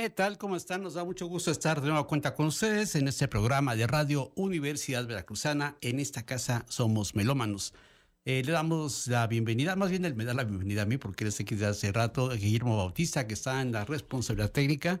¿Qué 0.00 0.10
tal? 0.10 0.38
¿Cómo 0.38 0.54
están? 0.54 0.84
Nos 0.84 0.94
da 0.94 1.04
mucho 1.04 1.26
gusto 1.26 1.50
estar 1.50 1.80
de 1.80 1.88
nueva 1.88 2.06
cuenta 2.06 2.36
con 2.36 2.46
ustedes 2.46 2.94
en 2.94 3.08
este 3.08 3.26
programa 3.26 3.74
de 3.74 3.84
radio 3.88 4.30
Universidad 4.36 5.04
Veracruzana. 5.04 5.76
En 5.80 5.98
esta 5.98 6.24
casa 6.24 6.64
somos 6.68 7.16
melómanos. 7.16 7.74
Eh, 8.24 8.44
le 8.44 8.52
damos 8.52 9.08
la 9.08 9.26
bienvenida, 9.26 9.74
más 9.74 9.90
bien 9.90 10.04
él 10.04 10.14
me 10.14 10.24
da 10.24 10.34
la 10.34 10.44
bienvenida 10.44 10.82
a 10.82 10.86
mí 10.86 10.98
porque 10.98 11.24
él 11.24 11.34
aquí 11.36 11.56
de 11.56 11.66
hace 11.66 11.90
rato, 11.90 12.28
Guillermo 12.28 12.76
Bautista, 12.76 13.26
que 13.26 13.34
está 13.34 13.60
en 13.60 13.72
la 13.72 13.84
responsabilidad 13.86 14.52
técnica. 14.52 15.00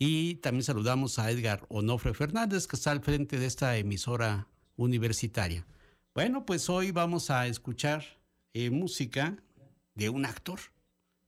Y 0.00 0.34
también 0.34 0.64
saludamos 0.64 1.20
a 1.20 1.30
Edgar 1.30 1.64
Onofre 1.68 2.12
Fernández, 2.12 2.66
que 2.66 2.74
está 2.74 2.90
al 2.90 3.04
frente 3.04 3.38
de 3.38 3.46
esta 3.46 3.76
emisora 3.76 4.48
universitaria. 4.74 5.64
Bueno, 6.12 6.44
pues 6.44 6.68
hoy 6.68 6.90
vamos 6.90 7.30
a 7.30 7.46
escuchar 7.46 8.04
eh, 8.52 8.70
música 8.70 9.36
de 9.94 10.08
un 10.08 10.26
actor, 10.26 10.58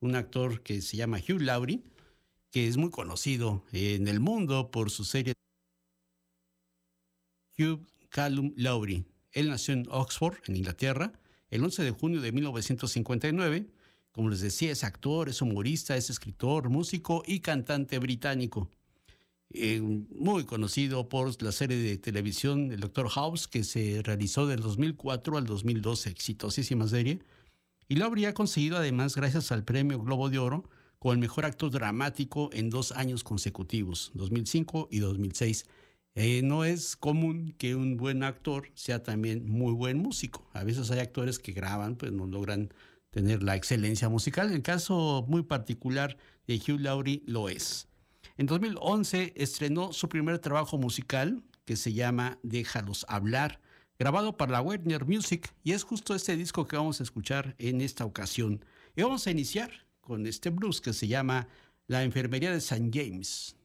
un 0.01 0.17
actor 0.17 0.61
que 0.63 0.83
se 0.83 0.97
llama 0.97 1.19
Hugh 1.19 1.43
Laurie 1.43 1.85
que 2.57 2.69
es 2.69 2.79
muy 2.79 2.89
conocido 2.89 3.63
en 3.73 4.09
el 4.09 4.19
mundo 4.19 4.71
por 4.71 4.91
su 4.91 5.05
serie 5.05 5.35
Hugh 7.59 7.87
Callum 8.09 8.55
Lowry. 8.57 9.05
Él 9.33 9.51
nació 9.51 9.75
en 9.75 9.87
Oxford, 9.91 10.39
en 10.47 10.57
Inglaterra, 10.57 11.13
el 11.51 11.63
11 11.63 11.83
de 11.83 11.91
junio 11.91 12.23
de 12.23 12.33
1959. 12.33 13.67
Como 14.11 14.31
les 14.31 14.41
decía, 14.41 14.73
es 14.73 14.85
actor, 14.85 15.29
es 15.29 15.43
humorista, 15.43 15.99
es 15.99 16.09
escritor, 16.09 16.71
músico 16.71 17.23
y 17.27 17.41
cantante 17.41 17.99
británico. 17.99 18.71
Eh, 19.51 19.83
muy 19.83 20.45
conocido 20.45 21.11
por 21.11 21.43
la 21.43 21.53
serie 21.53 21.77
de 21.77 21.99
televisión 21.99 22.73
El 22.73 22.81
Doctor 22.81 23.11
House, 23.11 23.49
que 23.49 23.65
se 23.65 24.01
realizó 24.03 24.47
del 24.47 24.61
2004 24.61 25.37
al 25.37 25.45
2012, 25.45 26.09
exitosísima 26.09 26.89
serie. 26.89 27.19
Y 27.87 27.97
lo 27.97 28.07
habría 28.07 28.33
conseguido 28.33 28.79
además 28.79 29.15
gracias 29.15 29.53
al 29.53 29.63
premio 29.63 30.01
Globo 30.01 30.31
de 30.31 30.39
Oro 30.39 30.71
con 30.99 31.13
el 31.13 31.19
mejor 31.19 31.45
actor 31.45 31.71
dramático 31.71 32.51
en 32.53 32.71
dos 32.71 32.93
años 32.93 33.25
consecutivos, 33.25 34.11
2005 34.15 34.89
y 34.91 34.99
2006. 34.99 35.67
Eh, 36.15 36.41
no 36.43 36.65
es 36.65 36.97
común 36.97 37.55
que 37.59 37.75
un 37.75 37.97
buen 37.99 38.23
actor 38.23 38.71
sea 38.75 39.03
también 39.03 39.47
muy 39.47 39.73
buen 39.73 39.99
músico. 39.99 40.49
A 40.55 40.65
veces 40.65 40.91
hay 40.91 41.01
actores 41.01 41.39
que 41.39 41.53
graban, 41.53 41.97
pues 41.97 42.11
no 42.13 42.27
logran 42.27 42.73
tener 43.11 43.43
la 43.43 43.57
excelencia 43.57 44.09
musical. 44.09 44.53
El 44.53 44.63
caso 44.63 45.25
muy 45.29 45.43
particular 45.43 46.17
de 46.47 46.57
Hugh 46.57 46.81
Laurie 46.81 47.23
lo 47.27 47.49
es. 47.49 47.89
En 48.39 48.47
2011 48.47 49.33
estrenó 49.37 49.93
su 49.93 50.09
primer 50.09 50.39
trabajo 50.39 50.77
musical 50.77 51.43
que 51.65 51.77
se 51.77 51.93
llama 51.93 52.39
Déjalos 52.43 53.07
hablar, 53.09 53.61
grabado 53.99 54.37
para 54.37 54.53
la 54.53 54.61
Warner 54.61 55.07
Music 55.07 55.53
y 55.65 55.73
es 55.73 55.83
justo 55.83 56.15
este 56.15 56.37
disco 56.37 56.67
que 56.67 56.77
vamos 56.77 57.01
a 57.01 57.03
escuchar 57.03 57.55
en 57.59 57.81
esta 57.81 58.05
ocasión. 58.05 58.65
Y 58.95 59.03
vamos 59.03 59.27
a 59.27 59.31
iniciar 59.31 59.86
con 60.07 60.25
este 60.27 60.51
blues 60.51 60.81
que 60.81 60.93
se 60.93 61.09
llama 61.09 61.49
La 61.89 62.05
Enfermería 62.05 62.53
de 62.53 62.59
St. 62.59 62.91
James. 62.93 63.56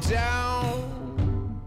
Down 0.00 1.60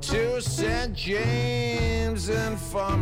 to 0.00 0.40
St. 0.40 0.94
James 0.94 2.28
and 2.28 2.58
Saw 2.58 2.96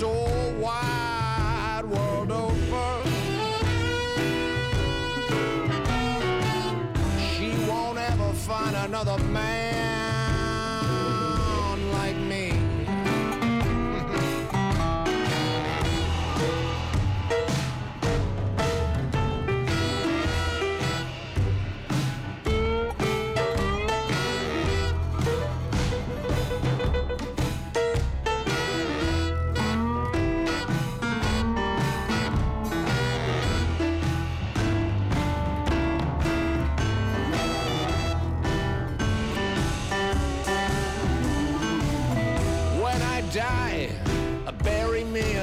whole 0.00 0.52
wide 0.60 1.84
world 1.84 2.30
over. 2.30 3.02
She 7.32 7.50
won't 7.68 7.98
ever 7.98 8.32
find 8.32 8.74
another 8.76 9.18
man 9.24 9.63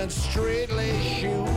and 0.02 0.12
straight 0.12 0.72
lace 0.72 1.51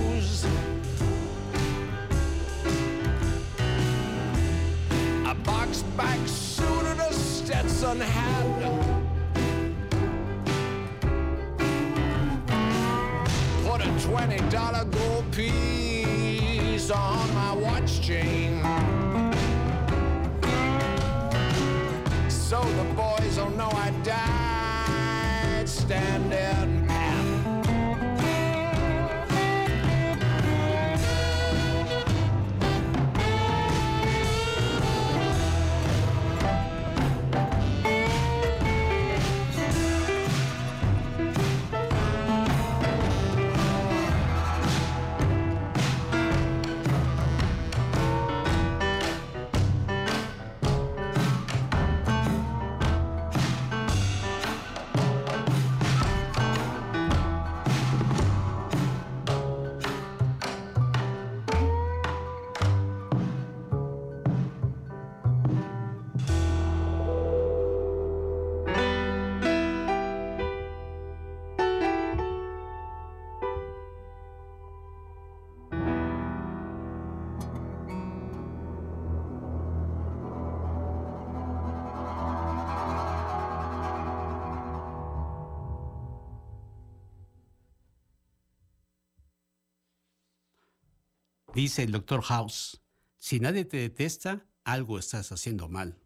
Dice 91.55 91.85
el 91.85 91.93
doctor 91.93 92.21
House, 92.23 92.83
si 93.17 93.39
nadie 93.39 93.65
te 93.65 93.77
detesta, 93.77 94.45
algo 94.65 94.99
estás 94.99 95.31
haciendo 95.31 95.69
mal. 95.69 95.97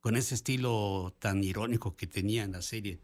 Con 0.00 0.14
ese 0.14 0.34
estilo 0.34 1.16
tan 1.18 1.42
irónico 1.42 1.96
que 1.96 2.06
tenía 2.06 2.44
en 2.44 2.52
la 2.52 2.60
serie. 2.60 3.00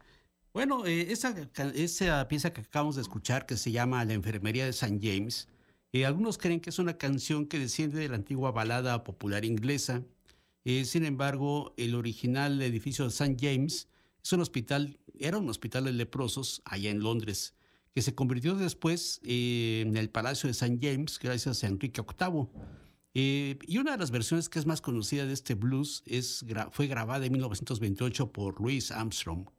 Bueno, 0.53 0.85
eh, 0.85 1.11
esa, 1.11 1.35
esa 1.73 2.27
pieza 2.27 2.53
que 2.53 2.61
acabamos 2.61 2.97
de 2.97 3.01
escuchar, 3.01 3.47
que 3.47 3.57
se 3.57 3.71
llama 3.71 4.05
La 4.05 4.13
enfermería 4.13 4.65
de 4.65 4.69
St. 4.69 4.99
James, 5.01 5.47
eh, 5.91 6.05
algunos 6.05 6.37
creen 6.37 6.59
que 6.59 6.69
es 6.69 6.77
una 6.77 6.99
canción 6.99 7.47
que 7.47 7.57
desciende 7.57 7.99
de 7.99 8.09
la 8.09 8.15
antigua 8.15 8.51
balada 8.51 9.03
popular 9.03 9.43
inglesa. 9.43 10.03
Eh, 10.65 10.85
sin 10.85 11.03
embargo, 11.03 11.73
el 11.77 11.95
original 11.95 12.61
edificio 12.61 13.05
de 13.05 13.09
St. 13.09 13.37
James 13.39 13.87
es 14.23 14.33
un 14.33 14.41
hospital, 14.41 14.99
era 15.17 15.39
un 15.39 15.49
hospital 15.49 15.85
de 15.85 15.93
leprosos 15.93 16.61
allá 16.63 16.91
en 16.91 16.99
Londres, 16.99 17.55
que 17.97 18.03
se 18.03 18.13
convirtió 18.13 18.53
después 18.53 19.19
eh, 19.23 19.83
en 19.83 19.97
el 19.97 20.11
Palacio 20.11 20.45
de 20.45 20.51
St. 20.51 20.77
James 20.79 21.17
gracias 21.17 21.63
a 21.63 21.67
Enrique 21.67 22.03
VIII. 22.03 22.47
Eh, 23.15 23.57
y 23.65 23.79
una 23.79 23.93
de 23.93 23.97
las 23.97 24.11
versiones 24.11 24.49
que 24.49 24.59
es 24.59 24.67
más 24.67 24.81
conocida 24.81 25.25
de 25.25 25.33
este 25.33 25.55
blues 25.55 26.03
es, 26.05 26.45
fue 26.69 26.85
grabada 26.85 27.25
en 27.25 27.31
1928 27.31 28.31
por 28.31 28.61
Louis 28.61 28.91
Armstrong. 28.91 29.49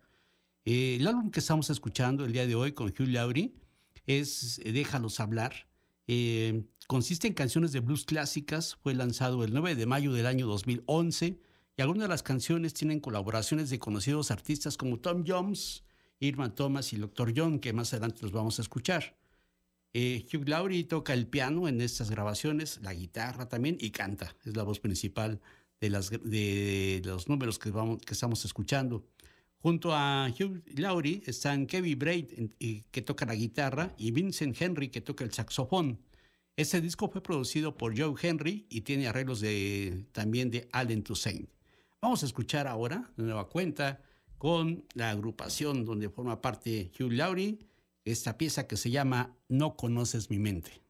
Eh, 0.65 0.99
el 1.01 1.09
álbum 1.09 1.33
que 1.33 1.41
estamos 1.41 1.69
escuchando 1.69 2.25
el 2.25 2.33
día 2.33 2.47
de 2.47 2.55
hoy 2.55 2.71
con 2.75 2.87
Hugh 2.87 3.09
Laurie 3.09 3.57
es 4.07 4.61
eh, 4.61 4.71
Déjalos 4.71 5.19
hablar. 5.19 5.67
Eh, 6.07 6.63
consiste 6.87 7.27
en 7.27 7.35
canciones 7.35 7.73
de 7.73 7.81
blues 7.81 8.05
clásicas. 8.05 8.77
Fue 8.85 8.95
lanzado 8.95 9.43
el 9.43 9.53
9 9.53 9.75
de 9.75 9.87
mayo 9.87 10.13
del 10.13 10.27
año 10.27 10.47
2011 10.47 11.41
y 11.77 11.83
algunas 11.83 12.03
de 12.03 12.09
las 12.09 12.23
canciones 12.23 12.73
tienen 12.73 13.01
colaboraciones 13.01 13.69
de 13.69 13.81
conocidos 13.81 14.31
artistas 14.31 14.77
como 14.77 15.01
Tom 15.01 15.25
Jones, 15.27 15.83
Irma 16.21 16.55
Thomas 16.55 16.93
y 16.93 16.97
Dr. 16.97 17.33
John, 17.37 17.59
que 17.59 17.73
más 17.73 17.93
adelante 17.93 18.21
los 18.23 18.33
vamos 18.33 18.59
a 18.59 18.63
escuchar. 18.63 19.17
Eh, 19.95 20.27
Hugh 20.33 20.49
Laurie 20.49 20.85
toca 20.85 21.15
el 21.15 21.27
piano 21.27 21.69
en 21.69 21.81
estas 21.81 22.11
grabaciones, 22.11 22.81
la 22.83 22.93
guitarra 22.95 23.49
también 23.49 23.79
y 23.81 23.91
canta. 23.91 24.37
Es 24.45 24.57
la 24.57 24.63
voz 24.63 24.81
principal 24.81 25.41
de, 25.81 27.01
los 27.05 27.29
números 27.29 27.59
que, 27.59 27.71
vamos, 27.71 27.99
que 28.05 28.15
estamos 28.15 28.45
escuchando. 28.45 29.07
Junto 29.61 29.93
a 29.93 30.29
Hugh 30.39 30.63
Laurie 30.77 31.23
están 31.27 31.67
Kevin 31.67 31.99
Braid, 31.99 32.27
que 32.91 33.03
toca 33.03 33.27
la 33.27 33.35
guitarra, 33.35 33.95
y 33.97 34.13
Vincent 34.13 34.61
Henry, 34.61 34.89
que 34.89 35.01
toca 35.01 35.25
el 35.25 35.33
saxofón. 35.33 35.99
Este 36.57 36.81
disco 36.81 37.09
fue 37.09 37.23
producido 37.23 37.77
por 37.77 37.99
Joe 37.99 38.15
Henry 38.21 38.67
y 38.69 38.83
tiene 38.83 39.09
arreglos 39.09 39.41
de, 39.41 40.07
también 40.13 40.51
de 40.51 40.69
Allen 40.73 41.03
Toussaint. 41.03 41.49
Vamos 42.01 42.23
a 42.23 42.27
escuchar 42.27 42.67
ahora, 42.67 43.11
de 43.17 43.25
nueva 43.25 43.49
cuenta, 43.49 44.01
con 44.39 44.85
la 44.95 45.11
agrupación 45.11 45.85
donde 45.85 46.09
forma 46.09 46.41
parte 46.41 46.91
Hugh 46.99 47.13
Laurie, 47.13 47.59
esta 48.05 48.39
pieza 48.39 48.67
que 48.67 48.77
se 48.77 48.91
llama 48.91 49.37
No 49.49 49.77
conoces 49.77 50.31
mi 50.31 50.39
mente. 50.39 50.81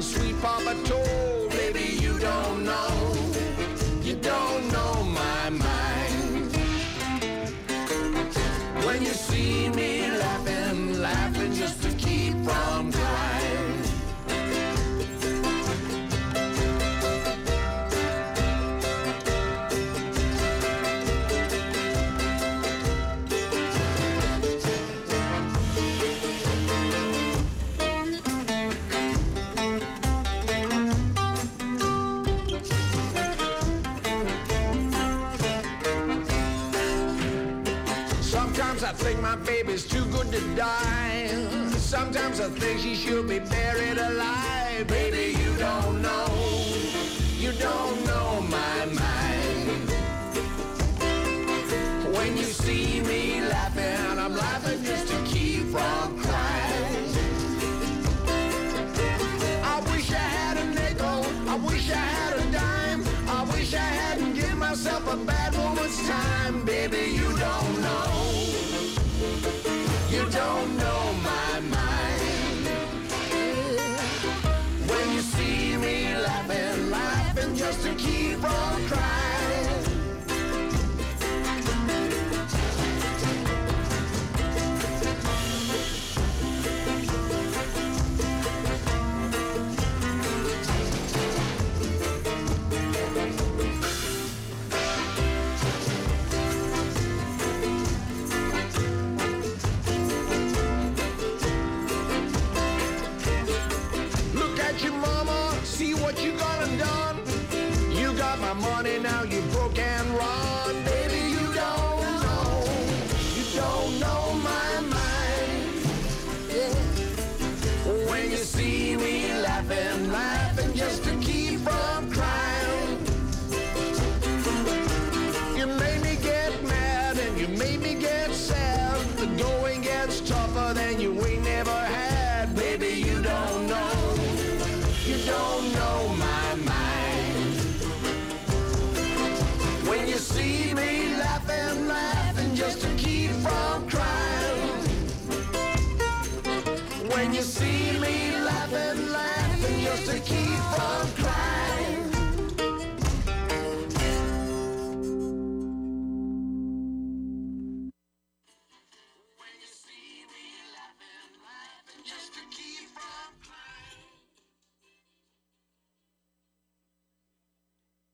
Sweet 0.00 0.40
papa 0.40 0.74
to 40.40 40.54
die. 40.54 41.28
Sometimes 41.76 42.40
I 42.40 42.48
think 42.48 42.80
she 42.80 42.94
should 42.94 43.28
be 43.28 43.40
buried 43.40 43.98
alive. 43.98 44.86
Baby, 44.86 45.38
you 45.38 45.52
don't 45.56 46.00
know. 46.00 46.26
You 47.36 47.52
don't 47.52 48.06
know 48.06 48.40
my 48.48 48.86
mind. 48.86 49.39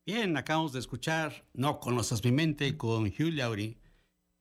Bien, 0.05 0.37
acabamos 0.37 0.73
de 0.73 0.79
escuchar 0.79 1.43
No 1.53 1.79
conoces 1.79 2.23
mi 2.23 2.31
mente 2.31 2.77
con 2.77 3.07
Hugh 3.07 3.33
Laurie, 3.33 3.77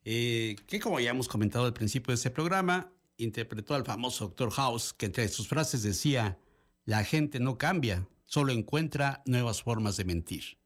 eh, 0.04 0.56
que 0.66 0.78
como 0.78 1.00
ya 1.00 1.10
hemos 1.10 1.28
comentado 1.28 1.64
al 1.64 1.72
principio 1.72 2.12
de 2.12 2.16
este 2.16 2.30
programa, 2.30 2.92
interpretó 3.18 3.74
al 3.74 3.84
famoso 3.84 4.28
Dr. 4.28 4.50
House, 4.52 4.92
que 4.92 5.06
entre 5.06 5.28
sus 5.28 5.48
frases 5.48 5.82
decía, 5.82 6.38
la 6.84 7.04
gente 7.04 7.40
no 7.40 7.58
cambia, 7.58 8.08
solo 8.26 8.52
encuentra 8.52 9.22
nuevas 9.26 9.62
formas 9.62 9.96
de 9.96 10.04
mentir. 10.04 10.58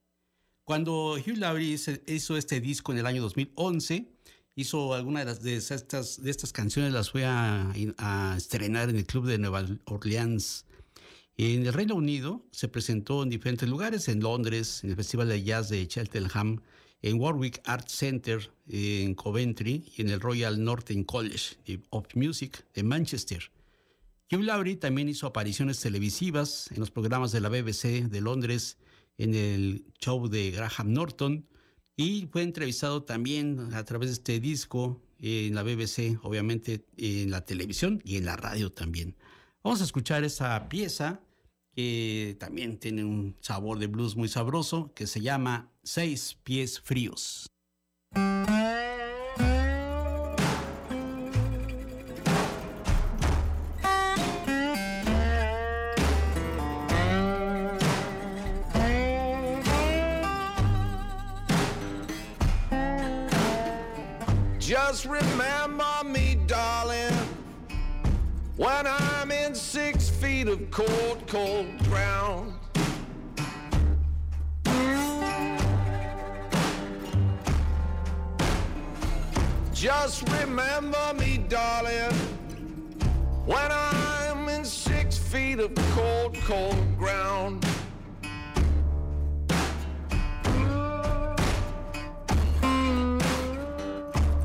Cuando 0.64 1.14
Hugh 1.14 1.36
Laurie 1.38 1.76
hizo- 2.06 2.36
este 2.36 2.60
disco 2.60 2.92
en 2.92 2.98
el 2.98 3.06
año 3.06 3.22
2011, 3.22 4.06
hizo 4.54 4.94
algunas 4.94 5.42
de, 5.42 5.50
de 5.52 5.56
estas, 5.56 6.22
de 6.22 6.30
estas 6.30 6.52
canciones, 6.52 6.92
las 6.92 7.10
fue 7.10 7.24
a, 7.24 7.72
a 7.98 8.34
estrenar 8.36 8.90
en 8.90 8.96
el 8.96 9.06
Club 9.06 9.26
de 9.26 9.38
Nueva 9.38 9.66
Orleans. 9.86 10.66
En 11.36 11.66
el 11.66 11.72
Reino 11.72 11.94
Unido 11.94 12.44
se 12.52 12.68
presentó 12.68 13.22
en 13.22 13.30
diferentes 13.30 13.68
lugares, 13.68 14.08
en 14.08 14.20
Londres, 14.20 14.84
en 14.84 14.90
el 14.90 14.96
Festival 14.96 15.28
de 15.28 15.42
Jazz 15.42 15.70
de 15.70 15.86
Cheltenham, 15.88 16.60
en 17.02 17.20
Warwick 17.20 17.60
Art 17.64 17.88
Center, 17.88 18.50
en 18.68 19.14
Coventry 19.14 19.84
y 19.96 20.02
en 20.02 20.10
el 20.10 20.20
Royal 20.20 20.62
Northern 20.62 21.04
College 21.04 21.56
of 21.90 22.06
Music 22.14 22.64
de 22.74 22.82
Manchester. 22.82 23.50
Hugh 24.30 24.42
Laurie 24.42 24.76
también 24.76 25.08
hizo 25.08 25.26
apariciones 25.26 25.80
televisivas 25.80 26.70
en 26.72 26.80
los 26.80 26.90
programas 26.90 27.32
de 27.32 27.40
la 27.40 27.48
BBC 27.48 28.08
de 28.08 28.20
Londres, 28.20 28.76
en 29.18 29.34
el 29.34 29.84
show 29.98 30.28
de 30.28 30.50
Graham 30.50 30.92
Norton 30.92 31.46
y 31.96 32.28
fue 32.30 32.42
entrevistado 32.42 33.02
también 33.02 33.74
a 33.74 33.84
través 33.84 34.08
de 34.08 34.14
este 34.14 34.40
disco 34.40 35.02
en 35.18 35.54
la 35.54 35.62
BBC, 35.62 36.18
obviamente 36.22 36.86
en 36.96 37.30
la 37.30 37.44
televisión 37.44 38.00
y 38.04 38.16
en 38.16 38.24
la 38.24 38.36
radio 38.36 38.72
también. 38.72 39.16
Vamos 39.62 39.82
a 39.82 39.84
escuchar 39.84 40.24
esa 40.24 40.68
pieza 40.70 41.20
que 41.74 42.36
también 42.38 42.78
tiene 42.78 43.04
un 43.04 43.36
sabor 43.40 43.78
de 43.78 43.86
blues 43.86 44.16
muy 44.16 44.28
sabroso 44.28 44.92
que 44.94 45.06
se 45.06 45.20
llama 45.20 45.70
Seis 45.82 46.36
Pies 46.42 46.80
Fríos. 46.80 47.46
Just 64.58 65.04
remember 65.04 66.04
me, 66.04 66.36
darling, 66.46 67.12
when 68.56 68.86
feet 70.40 70.48
of 70.48 70.70
cold, 70.70 71.22
cold 71.26 71.66
ground. 71.84 72.54
Just 79.74 80.26
remember 80.40 81.14
me, 81.18 81.44
darling, 81.48 82.12
when 83.44 83.70
I'm 83.70 84.48
in 84.48 84.64
six 84.64 85.18
feet 85.18 85.58
of 85.58 85.74
cold, 85.94 86.34
cold 86.46 86.96
ground. 86.96 87.66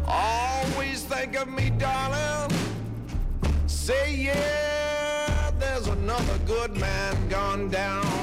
Always 0.05 1.03
think 1.03 1.37
of 1.37 1.47
me, 1.47 1.69
darling. 1.69 2.51
Say, 3.67 4.15
yeah, 4.15 4.64
good 6.45 6.77
man 6.77 7.27
gone 7.27 7.69
down. 7.69 8.14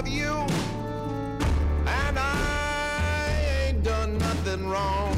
Love 0.00 0.08
you, 0.08 0.32
and 1.86 2.18
I 2.18 3.66
ain't 3.66 3.84
done 3.84 4.16
nothing 4.16 4.66
wrong. 4.66 5.09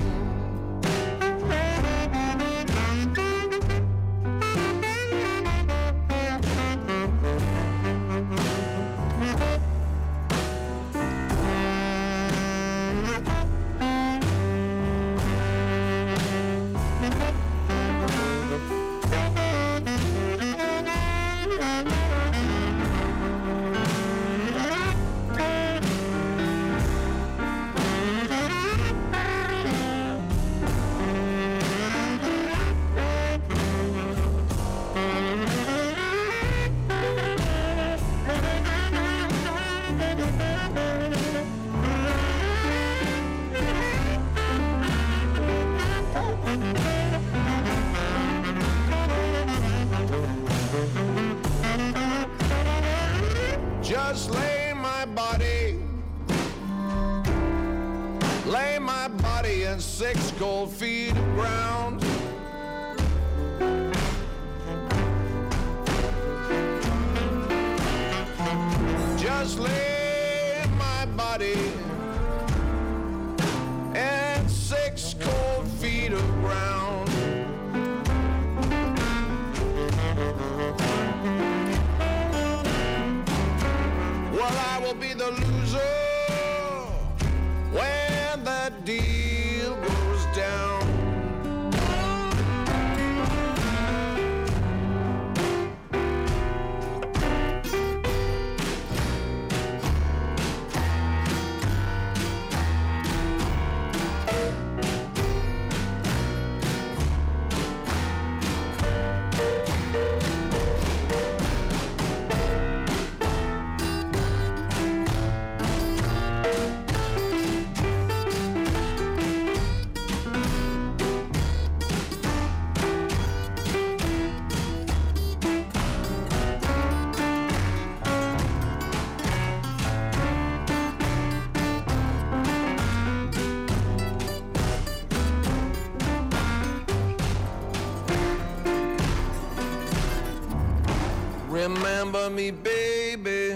Remember 142.13 142.37
me, 142.37 142.51
baby, 142.51 143.55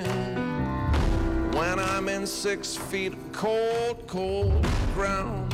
when 1.55 1.79
I'm 1.79 2.09
in 2.09 2.27
six 2.27 2.75
feet 2.75 3.13
of 3.13 3.33
cold, 3.33 4.07
cold 4.07 4.67
ground. 4.95 5.46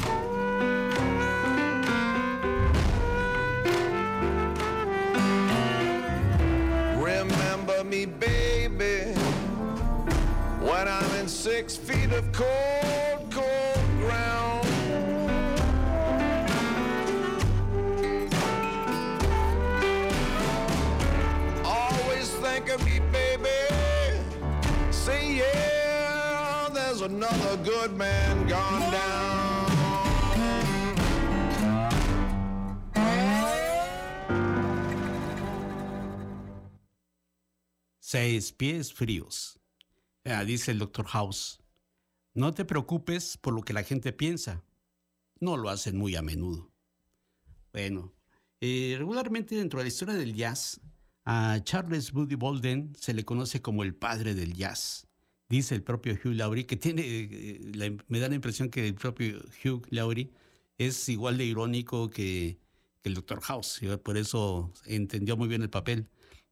Pies 38.50 38.92
fríos. 38.92 39.60
Dice 40.46 40.72
el 40.72 40.78
doctor 40.78 41.06
House. 41.06 41.60
No 42.34 42.54
te 42.54 42.64
preocupes 42.64 43.36
por 43.36 43.52
lo 43.54 43.62
que 43.62 43.72
la 43.74 43.84
gente 43.84 44.12
piensa. 44.12 44.64
No 45.38 45.56
lo 45.56 45.68
hacen 45.68 45.96
muy 45.98 46.16
a 46.16 46.22
menudo. 46.22 46.72
Bueno, 47.72 48.12
eh, 48.60 48.96
regularmente 48.98 49.54
dentro 49.54 49.78
de 49.78 49.84
la 49.84 49.88
historia 49.88 50.14
del 50.14 50.34
jazz, 50.34 50.80
a 51.24 51.60
Charles 51.62 52.12
Buddy 52.12 52.34
Bolden 52.36 52.94
se 52.98 53.14
le 53.14 53.24
conoce 53.24 53.60
como 53.62 53.82
el 53.82 53.94
padre 53.94 54.34
del 54.34 54.54
jazz. 54.54 55.06
Dice 55.48 55.74
el 55.74 55.82
propio 55.82 56.14
Hugh 56.14 56.34
Laurie, 56.34 56.66
que 56.66 56.76
tiene, 56.76 57.02
eh, 57.04 57.60
la- 57.74 57.94
me 58.08 58.18
da 58.18 58.28
la 58.28 58.34
impresión 58.34 58.70
que 58.70 58.88
el 58.88 58.94
propio 58.94 59.42
Hugh 59.64 59.86
Laurie 59.90 60.30
es 60.78 61.08
igual 61.08 61.36
de 61.38 61.44
irónico 61.44 62.08
que, 62.10 62.58
el 63.04 63.14
Dr. 63.14 63.40
House, 63.40 63.80
por 64.04 64.16
eso 64.16 64.72
entendió 64.86 65.36
muy 65.36 65.48
bien 65.48 65.62
el 65.62 65.70
papel. 65.70 66.06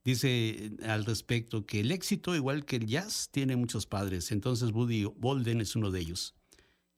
Dice 0.05 0.49
eh, 0.49 0.77
al 0.87 1.05
respecto 1.05 1.67
que 1.67 1.81
el 1.81 1.93
éxito, 1.93 2.35
igual 2.35 2.65
que 2.65 2.77
el 2.77 2.87
jazz, 2.87 3.29
tiene 3.31 3.57
muchos 3.57 3.87
padres. 3.87 4.33
Entonces 4.33 4.73
Buddy 4.73 5.05
Bolden 5.05 5.61
es 5.61 5.77
uno 5.77 5.91
de 5.91 6.01
ellos. 6.01 6.35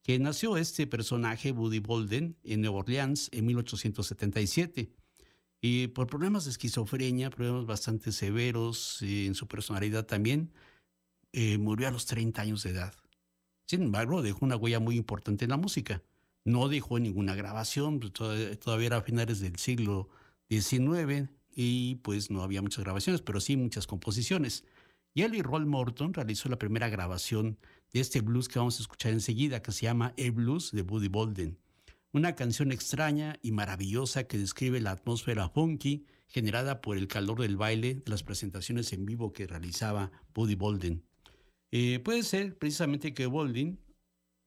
Que 0.02 0.18
nació 0.18 0.56
este 0.56 0.86
personaje, 0.86 1.52
Buddy 1.52 1.80
Bolden, 1.80 2.36
en 2.44 2.60
Nueva 2.60 2.78
Orleans 2.78 3.28
en 3.32 3.46
1877. 3.46 4.92
Y 5.60 5.88
por 5.88 6.08
problemas 6.08 6.44
de 6.44 6.50
esquizofrenia, 6.50 7.30
problemas 7.30 7.66
bastante 7.66 8.10
severos 8.12 9.00
eh, 9.02 9.26
en 9.26 9.34
su 9.34 9.46
personalidad 9.46 10.06
también, 10.06 10.52
eh, 11.32 11.58
murió 11.58 11.88
a 11.88 11.92
los 11.92 12.06
30 12.06 12.42
años 12.42 12.62
de 12.64 12.70
edad. 12.70 12.94
Sin 13.66 13.82
embargo, 13.82 14.22
dejó 14.22 14.44
una 14.44 14.56
huella 14.56 14.80
muy 14.80 14.96
importante 14.96 15.44
en 15.44 15.50
la 15.50 15.56
música. 15.56 16.02
no 16.44 16.68
dejó 16.68 16.98
ninguna 16.98 17.36
grabación, 17.36 18.00
pues, 18.00 18.12
todavía 18.58 18.86
era 18.88 18.96
a 18.98 19.02
finales 19.02 19.38
del 19.38 19.56
siglo 19.58 20.08
XIX 20.50 21.30
y 21.54 21.96
pues 21.96 22.30
no 22.30 22.42
había 22.42 22.62
muchas 22.62 22.84
grabaciones, 22.84 23.22
pero 23.22 23.40
sí 23.40 23.56
muchas 23.56 23.86
composiciones. 23.86 24.64
Y 25.14 25.22
él 25.22 25.34
y 25.34 25.42
Roll 25.42 25.66
Morton 25.66 26.14
realizó 26.14 26.48
la 26.48 26.58
primera 26.58 26.88
grabación 26.88 27.58
de 27.92 28.00
este 28.00 28.20
blues 28.22 28.48
que 28.48 28.58
vamos 28.58 28.78
a 28.78 28.82
escuchar 28.82 29.12
enseguida, 29.12 29.62
que 29.62 29.72
se 29.72 29.82
llama 29.82 30.14
El 30.16 30.32
Blues 30.32 30.72
de 30.72 30.82
Buddy 30.82 31.08
Bolden. 31.08 31.58
Una 32.12 32.34
canción 32.34 32.72
extraña 32.72 33.38
y 33.42 33.52
maravillosa 33.52 34.24
que 34.24 34.38
describe 34.38 34.80
la 34.80 34.92
atmósfera 34.92 35.48
funky 35.48 36.06
generada 36.28 36.80
por 36.80 36.96
el 36.96 37.08
calor 37.08 37.40
del 37.40 37.56
baile 37.56 37.96
de 37.96 38.10
las 38.10 38.22
presentaciones 38.22 38.92
en 38.92 39.04
vivo 39.04 39.32
que 39.32 39.46
realizaba 39.46 40.10
Buddy 40.34 40.54
Bolden. 40.54 41.04
Eh, 41.70 42.00
puede 42.00 42.22
ser 42.22 42.56
precisamente 42.58 43.14
que 43.14 43.26
Bolden, 43.26 43.78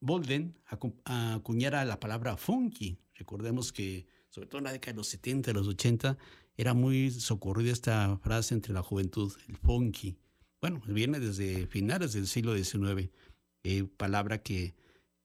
Bolden 0.00 0.56
acuñara 0.64 1.84
la 1.84 1.98
palabra 1.98 2.36
funky. 2.36 2.98
Recordemos 3.14 3.72
que, 3.72 4.06
sobre 4.30 4.48
todo 4.48 4.58
en 4.58 4.64
la 4.64 4.72
década 4.72 4.92
de 4.92 4.98
los 4.98 5.08
70 5.08 5.50
y 5.50 5.54
los 5.54 5.68
80, 5.68 6.18
era 6.56 6.74
muy 6.74 7.10
socorrida 7.10 7.72
esta 7.72 8.18
frase 8.18 8.54
entre 8.54 8.72
la 8.72 8.82
juventud, 8.82 9.32
el 9.48 9.56
funky. 9.56 10.16
Bueno, 10.60 10.82
viene 10.86 11.20
desde 11.20 11.66
finales 11.66 12.12
del 12.12 12.26
siglo 12.26 12.56
XIX, 12.56 13.10
eh, 13.62 13.84
palabra 13.96 14.42
que, 14.42 14.74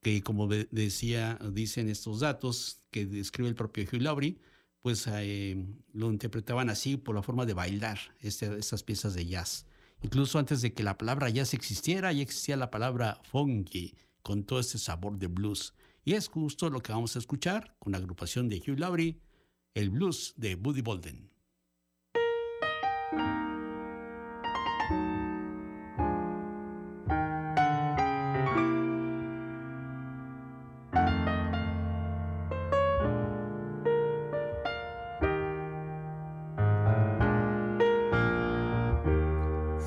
que 0.02 0.22
como 0.24 0.48
decía, 0.48 1.40
dicen 1.52 1.90
estos 1.90 2.20
datos 2.20 2.82
que 2.92 3.06
describe 3.06 3.50
el 3.50 3.56
propio 3.56 3.86
Hugh 3.86 4.02
Laurie, 4.02 4.38
pues 4.82 5.08
eh, 5.08 5.64
lo 5.94 6.12
interpretaban 6.12 6.70
así 6.70 6.98
por 6.98 7.16
la 7.16 7.22
forma 7.22 7.46
de 7.46 7.54
bailar 7.54 8.00
este, 8.20 8.58
estas 8.58 8.84
piezas 8.84 9.14
de 9.14 9.26
jazz. 9.26 9.66
Incluso 10.02 10.40
antes 10.40 10.62
de 10.62 10.74
que 10.74 10.84
la 10.84 10.98
palabra 10.98 11.30
jazz 11.30 11.54
existiera, 11.54 12.12
ya 12.12 12.24
existía 12.24 12.58
la 12.58 12.72
palabra 12.72 13.22
funky, 13.24 13.96
con 14.24 14.44
todo 14.44 14.60
este 14.60 14.80
sabor 14.80 15.18
de 15.18 15.28
blues. 15.28 15.74
Y 16.04 16.14
es 16.14 16.28
justo 16.28 16.70
lo 16.70 16.82
que 16.82 16.92
vamos 16.92 17.16
a 17.16 17.20
escuchar 17.20 17.76
con 17.80 17.92
la 17.92 18.00
agrupación 18.00 18.50
de 18.50 18.58
Hugh 18.58 18.80
Laurie, 18.80 19.20
el 19.74 19.90
blues 19.90 20.34
de 20.38 20.56
Buddy 20.56 20.82
Bolden. 20.82 21.30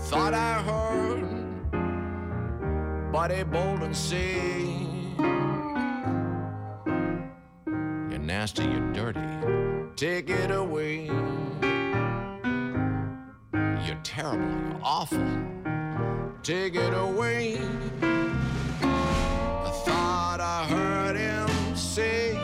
Thought 0.08 0.34
I 0.34 0.62
heard 0.62 1.26
Buddy 3.12 3.42
Bolden 3.44 3.94
say 3.94 4.74
nasty, 8.24 8.64
you're. 8.64 8.83
Take 10.04 10.28
it 10.28 10.50
away. 10.50 11.06
You're 13.54 14.02
terrible, 14.02 14.78
awful. 14.82 15.24
Take 16.42 16.74
it 16.74 16.92
away. 16.92 17.56
I 18.82 19.70
thought 19.86 20.40
I 20.42 20.66
heard 20.66 21.16
him 21.16 21.48
say. 21.74 22.36
I 22.36 22.38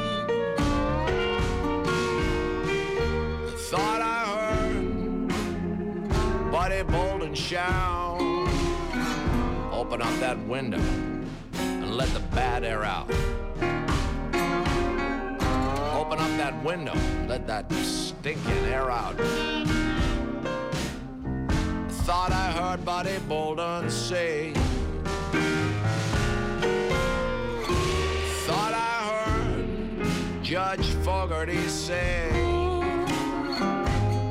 thought 3.69 4.01
I 4.01 4.25
heard 4.39 5.29
Buddy 6.51 6.83
Bolden 6.85 7.35
shout. 7.35 8.23
Open 9.71 10.01
up 10.01 10.19
that 10.19 10.39
window 10.47 10.81
and 11.53 11.95
let 11.95 12.09
the 12.15 12.21
bad 12.35 12.65
air 12.65 12.85
out 12.85 13.11
that 16.41 16.65
window, 16.65 16.95
let 17.29 17.47
that 17.47 17.71
stinking 17.71 18.65
air 18.65 18.91
out. 18.91 19.15
Thought 22.07 22.33
I 22.33 22.51
heard 22.53 22.83
Buddy 22.83 23.19
Bolden 23.29 23.91
say. 23.91 24.55
Thought 28.47 28.73
I 28.73 28.95
heard 29.11 30.43
Judge 30.43 30.87
Fogarty 31.05 31.69
say. 31.69 32.31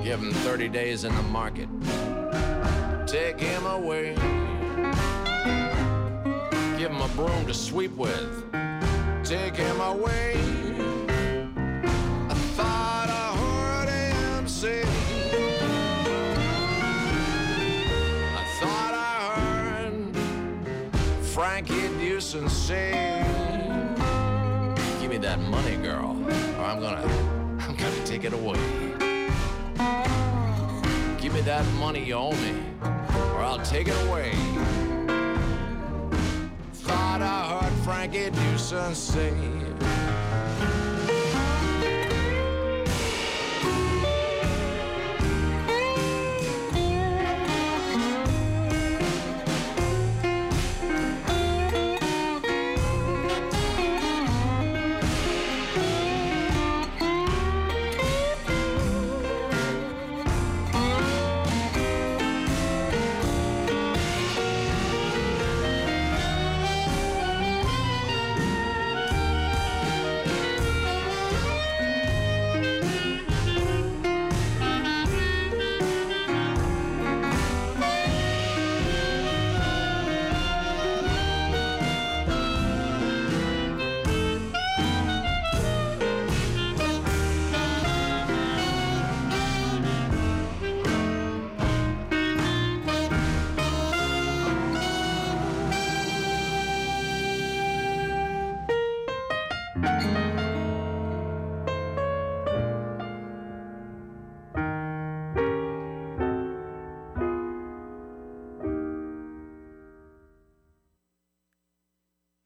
Give 0.04 0.20
him 0.20 0.34
30 0.34 0.68
days 0.70 1.04
in 1.04 1.14
the 1.16 1.22
market. 1.22 1.70
Take 3.06 3.40
him 3.40 3.68
away. 3.68 4.16
Give 6.76 6.90
him 6.90 7.02
a 7.02 7.10
broom 7.16 7.46
to 7.46 7.54
sweep 7.54 7.96
with. 7.96 8.52
Take 9.24 9.56
him 9.56 9.80
away. 9.80 10.59
And 22.20 22.52
say, 22.52 22.92
Give 25.00 25.10
me 25.10 25.18
that 25.20 25.40
money, 25.40 25.78
girl, 25.78 26.18
or 26.58 26.66
I'm 26.66 26.82
gonna, 26.82 27.08
I'm 27.62 27.78
gonna 27.78 28.04
take 28.04 28.26
it 28.26 28.34
away. 28.34 28.60
Give 31.18 31.34
me 31.34 31.40
that 31.42 31.66
money 31.76 32.04
you 32.04 32.16
owe 32.16 32.34
me, 32.34 32.62
or 32.84 33.42
I'll 33.42 33.64
take 33.64 33.88
it 33.88 33.96
away. 34.08 34.34
Thought 36.74 37.22
I 37.22 37.62
heard 37.62 37.74
Frankie 37.86 38.30
Dewson 38.32 38.94
say. 38.96 39.34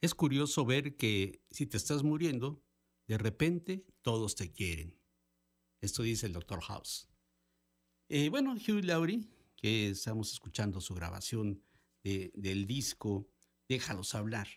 Es 0.04 0.14
curioso 0.14 0.66
ver 0.66 0.98
que 0.98 1.42
si 1.50 1.66
te 1.66 1.78
estás 1.78 2.04
muriendo, 2.04 2.62
de 3.08 3.18
repente 3.18 3.86
todos 4.02 4.36
te 4.36 4.52
quieren. 4.52 5.00
Esto 5.80 6.04
dice 6.04 6.26
el 6.26 6.34
Dr. 6.34 6.60
House. 6.60 7.08
Eh, 8.10 8.28
bueno, 8.28 8.52
Hugh 8.52 8.84
Laurie, 8.84 9.30
que 9.56 9.92
estamos 9.92 10.34
escuchando 10.34 10.82
su 10.82 10.94
grabación 10.94 11.64
del 12.04 12.68
disco 12.68 13.30
Déjalos 13.70 14.14
hablar, 14.14 14.50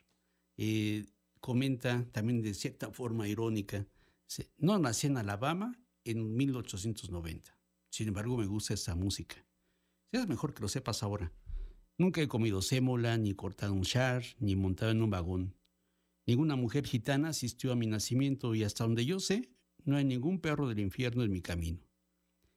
eh, 0.57 1.07
comenta 1.39 2.11
también 2.11 2.43
de 2.43 2.53
cierta 2.53 2.91
forma 2.91 3.29
irónica, 3.29 3.87
no 4.59 4.81
nací 4.81 5.07
en 5.07 5.17
Alabama 5.17 5.79
en 6.03 6.37
1890, 6.37 7.57
sin 7.89 8.09
embargo 8.09 8.37
me 8.37 8.47
gusta 8.47 8.75
esta 8.75 8.97
música. 8.97 9.47
Es 10.11 10.27
mejor 10.27 10.55
que 10.55 10.63
lo 10.63 10.69
sepas 10.69 11.05
ahora. 11.05 11.33
Nunca 11.99 12.21
he 12.21 12.29
comido 12.29 12.61
sémola, 12.61 13.17
ni 13.17 13.35
cortado 13.35 13.73
un 13.73 13.83
char, 13.83 14.23
ni 14.39 14.55
montado 14.55 14.91
en 14.93 15.03
un 15.03 15.09
vagón. 15.09 15.55
Ninguna 16.27 16.55
mujer 16.55 16.87
gitana 16.87 17.31
asistió 17.31 17.73
a 17.73 17.77
mi 17.77 17.87
nacimiento 17.87 18.55
y 18.55 18.65
hasta 18.65 18.85
donde 18.85 19.07
yo 19.07 19.19
sé, 19.19 19.51
no 19.85 19.97
hay 19.97 20.05
ningún 20.05 20.41
perro 20.41 20.69
del 20.69 20.81
infierno 20.81 21.23
en 21.23 21.33
mi 21.33 21.41
camino. 21.41 21.81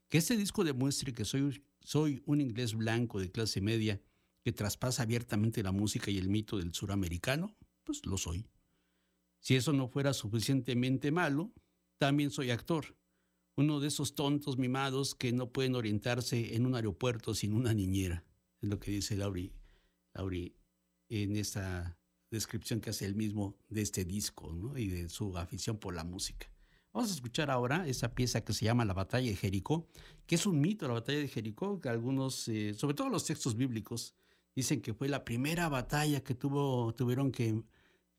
Que 0.10 0.18
este 0.18 0.36
disco 0.36 0.64
demuestre 0.64 1.14
que 1.14 1.24
soy, 1.24 1.64
soy 1.80 2.22
un 2.26 2.42
inglés 2.42 2.74
blanco 2.74 3.20
de 3.20 3.32
clase 3.32 3.62
media 3.62 4.02
que 4.44 4.52
traspasa 4.52 5.04
abiertamente 5.04 5.64
la 5.64 5.72
música 5.72 6.12
y 6.12 6.18
el 6.18 6.30
mito 6.30 6.58
del 6.58 6.74
suramericano, 6.74 7.56
pues 7.84 8.06
lo 8.06 8.18
soy. 8.18 8.46
Si 9.40 9.56
eso 9.56 9.72
no 9.72 9.88
fuera 9.88 10.14
suficientemente 10.14 11.12
malo, 11.12 11.54
también 11.98 12.32
soy 12.32 12.52
actor. 12.52 12.98
Uno 13.56 13.80
de 13.80 13.88
esos 13.88 14.16
tontos 14.16 14.58
mimados 14.58 15.16
que 15.16 15.32
no 15.32 15.52
pueden 15.52 15.76
orientarse 15.76 16.56
en 16.56 16.66
un 16.66 16.76
aeropuerto 16.76 17.34
sin 17.34 17.54
una 17.54 17.74
niñera. 17.74 18.26
Es 18.62 18.70
lo 18.70 18.80
que 18.80 18.92
dice 18.92 19.16
Lauri, 19.16 19.54
Lauri 20.14 20.56
en 21.10 21.36
esta 21.36 21.98
descripción 22.30 22.82
que 22.82 22.92
hace 22.92 23.06
él 23.06 23.16
mismo 23.16 23.58
de 23.70 23.82
este 23.82 24.06
disco 24.06 24.74
y 24.78 24.88
de 24.88 25.10
su 25.10 25.38
afición 25.38 25.78
por 25.78 25.96
la 25.96 26.04
música. 26.04 26.52
Vamos 26.94 27.12
a 27.12 27.14
escuchar 27.14 27.52
ahora 27.52 27.88
esa 27.88 28.14
pieza 28.14 28.42
que 28.42 28.54
se 28.54 28.66
llama 28.66 28.86
La 28.86 28.94
Batalla 28.94 29.30
de 29.30 29.36
Jericó, 29.36 29.88
que 30.26 30.36
es 30.36 30.46
un 30.46 30.60
mito, 30.60 30.88
la 30.88 30.96
Batalla 30.96 31.20
de 31.20 31.28
Jericó, 31.28 31.80
que 31.80 31.90
algunos, 31.90 32.48
eh, 32.48 32.74
sobre 32.74 32.96
todo 32.96 33.10
los 33.10 33.26
textos 33.26 33.56
bíblicos, 33.56 34.16
dicen 34.56 34.82
que 34.82 34.94
fue 34.94 35.08
la 35.08 35.24
primera 35.24 35.70
batalla 35.70 36.24
que 36.24 36.36
tuvo, 36.36 36.94
tuvieron 36.96 37.32
que 37.32 37.64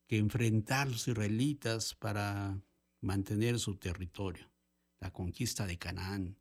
enfrentar 0.07 0.89
los 0.89 1.07
israelitas 1.07 1.95
para 1.95 2.61
mantener 3.01 3.59
su 3.59 3.75
territorio, 3.75 4.49
la 4.99 5.11
conquista 5.11 5.65
de 5.65 5.77
Canaán. 5.77 6.37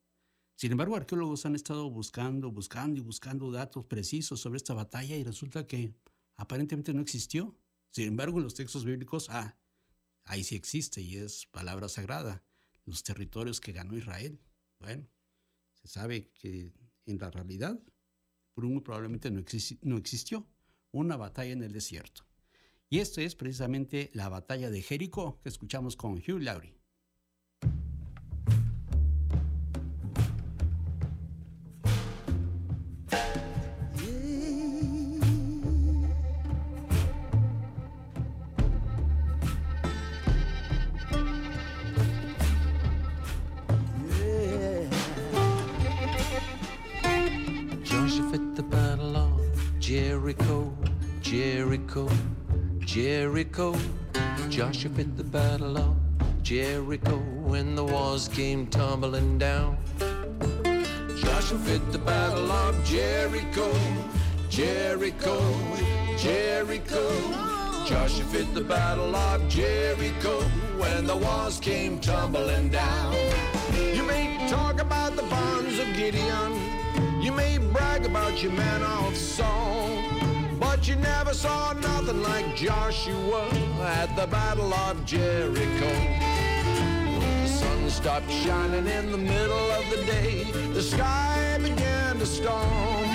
Sin 0.60 0.72
embargo, 0.72 0.94
arqueólogos 0.94 1.46
han 1.46 1.54
estado 1.54 1.88
buscando, 1.88 2.50
buscando 2.50 3.00
y 3.00 3.02
buscando 3.02 3.50
datos 3.50 3.86
precisos 3.86 4.40
sobre 4.40 4.58
esta 4.58 4.74
batalla 4.74 5.16
y 5.16 5.24
resulta 5.24 5.66
que 5.66 5.94
aparentemente 6.36 6.92
no 6.92 7.00
existió. 7.00 7.56
Sin 7.88 8.08
embargo, 8.08 8.36
en 8.36 8.44
los 8.44 8.52
textos 8.52 8.84
bíblicos, 8.84 9.30
ah, 9.30 9.56
ahí 10.24 10.44
sí 10.44 10.56
existe 10.56 11.00
y 11.00 11.16
es 11.16 11.46
palabra 11.46 11.88
sagrada, 11.88 12.44
los 12.84 13.02
territorios 13.02 13.58
que 13.58 13.72
ganó 13.72 13.96
Israel. 13.96 14.38
Bueno, 14.78 15.08
se 15.72 15.88
sabe 15.88 16.30
que 16.34 16.74
en 17.06 17.16
la 17.16 17.30
realidad 17.30 17.80
muy 18.56 18.82
probablemente 18.82 19.30
no, 19.30 19.42
no 19.80 19.96
existió 19.96 20.46
una 20.90 21.16
batalla 21.16 21.52
en 21.52 21.62
el 21.62 21.72
desierto. 21.72 22.26
Y 22.90 22.98
esto 22.98 23.22
es 23.22 23.34
precisamente 23.34 24.10
la 24.12 24.28
batalla 24.28 24.68
de 24.68 24.82
Jericó 24.82 25.40
que 25.40 25.48
escuchamos 25.48 25.96
con 25.96 26.18
Hugh 26.18 26.42
Laurie. 26.42 26.79
Jericho. 50.30 50.72
Jericho, 51.20 52.08
Jericho. 52.78 53.74
Joshua 54.48 54.90
fit 54.90 55.16
the 55.16 55.24
battle 55.24 55.76
of 55.76 55.96
Jericho 56.44 57.16
when 57.42 57.74
the 57.74 57.84
walls 57.84 58.28
came 58.28 58.68
tumbling 58.68 59.38
down. 59.38 59.76
Joshua 61.20 61.58
fit 61.58 61.90
the 61.90 61.98
battle 61.98 62.52
of 62.52 62.84
Jericho, 62.84 63.74
Jericho, 64.48 65.36
Jericho. 66.16 67.10
Joshua 67.84 68.24
fit 68.26 68.54
the 68.54 68.60
battle 68.60 69.16
of 69.16 69.48
Jericho 69.48 70.42
when 70.78 71.06
the 71.06 71.16
walls 71.16 71.58
came 71.58 71.98
tumbling 71.98 72.68
down. 72.68 73.16
You 73.74 74.04
may 74.04 74.46
talk 74.48 74.80
about 74.80 75.16
the 75.16 75.22
bonds 75.24 75.80
of 75.80 75.86
Gideon. 75.96 76.80
You 77.20 77.32
may 77.32 77.58
brag 77.58 78.06
about 78.06 78.40
your 78.42 78.52
man 78.52 78.82
of 78.82 79.16
Saul. 79.16 80.19
But 80.80 80.88
you 80.88 80.96
never 80.96 81.34
saw 81.34 81.74
nothing 81.74 82.22
like 82.22 82.56
Joshua 82.56 83.50
at 83.82 84.16
the 84.16 84.26
Battle 84.26 84.72
of 84.72 85.04
Jericho. 85.04 85.90
The 87.20 87.46
sun 87.48 87.90
stopped 87.90 88.30
shining 88.30 88.86
in 88.86 89.12
the 89.12 89.18
middle 89.18 89.70
of 89.72 89.90
the 89.90 90.02
day, 90.06 90.44
the 90.72 90.80
sky 90.80 91.58
began 91.60 92.18
to 92.18 92.24
storm. 92.24 93.10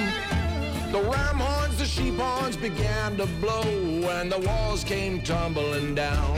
The 0.91 1.01
ram 1.12 1.39
horns, 1.39 1.80
the 1.80 1.86
sheep 1.86 2.19
horns 2.19 2.56
began 2.56 3.17
to 3.17 3.25
blow, 3.41 3.63
and 3.63 4.32
the 4.32 4.41
walls 4.41 4.84
came 4.84 5.23
tumbling 5.23 5.95
down. 5.95 6.38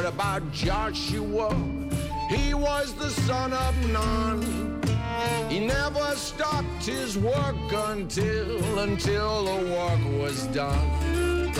About 0.00 0.42
Joshua. 0.52 1.54
He 2.28 2.54
was 2.54 2.94
the 2.94 3.10
son 3.10 3.52
of 3.52 3.74
Nun. 3.90 4.80
He 5.48 5.60
never 5.60 6.16
stopped 6.16 6.84
his 6.84 7.18
work 7.18 7.56
until, 7.70 8.78
until 8.78 9.44
the 9.44 9.70
work 9.70 10.20
was 10.20 10.46
done. 10.46 11.52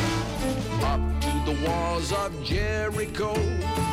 Up 0.83 1.01
to 1.21 1.33
the 1.51 1.66
walls 1.66 2.11
of 2.12 2.33
Jericho, 2.42 3.35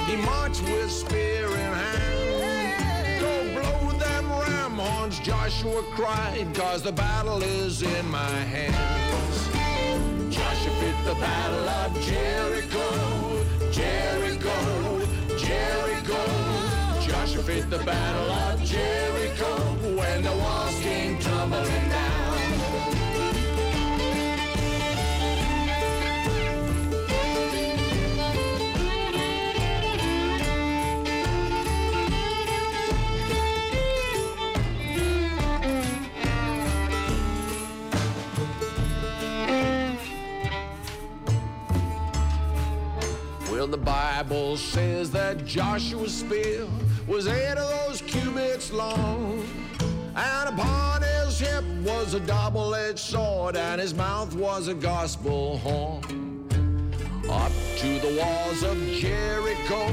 he 0.08 0.16
marched 0.16 0.64
with 0.64 0.90
spear 0.90 1.46
in 1.48 1.74
hand. 1.84 3.22
Go 3.22 3.62
blow 3.62 3.92
them 4.00 4.32
ram 4.32 4.78
horns, 4.78 5.20
Joshua 5.20 5.84
cried, 5.96 6.48
cause 6.56 6.82
the 6.82 6.94
battle 6.94 7.44
is 7.44 7.82
in 7.82 8.10
my 8.10 8.38
hands. 8.56 9.38
Joshua 10.34 10.74
fit 10.80 10.96
the 11.06 11.16
battle 11.20 11.70
of 11.70 12.02
Jericho. 12.02 13.29
Jericho, 13.80 14.58
Jericho. 15.38 16.22
Joshua 17.08 17.44
fit 17.44 17.70
the 17.70 17.80
battle 17.80 18.32
of 18.32 18.64
Jericho 18.64 19.56
when 19.98 20.22
the 20.22 20.32
walls 20.32 20.80
came 20.82 21.18
tumbling 21.20 21.90
down. 21.90 22.39
The 43.72 43.78
Bible 43.78 44.58
says 44.58 45.12
that 45.12 45.46
Joshua's 45.46 46.14
spear 46.14 46.66
was 47.08 47.28
eight 47.28 47.58
of 47.58 47.88
those 47.88 48.02
cubits 48.02 48.72
long. 48.72 49.46
And 50.16 50.50
upon 50.50 51.02
his 51.02 51.40
hip 51.40 51.64
was 51.84 52.14
a 52.14 52.20
double-edged 52.22 53.00
sword, 53.00 53.56
and 53.56 53.80
his 53.80 53.94
mouth 53.94 54.34
was 54.36 54.68
a 54.68 54.74
gospel 54.74 55.58
horn. 55.60 56.48
Up 57.30 57.52
to 57.78 58.00
the 58.00 58.18
walls 58.20 58.64
of 58.64 58.78
Jericho, 58.88 59.88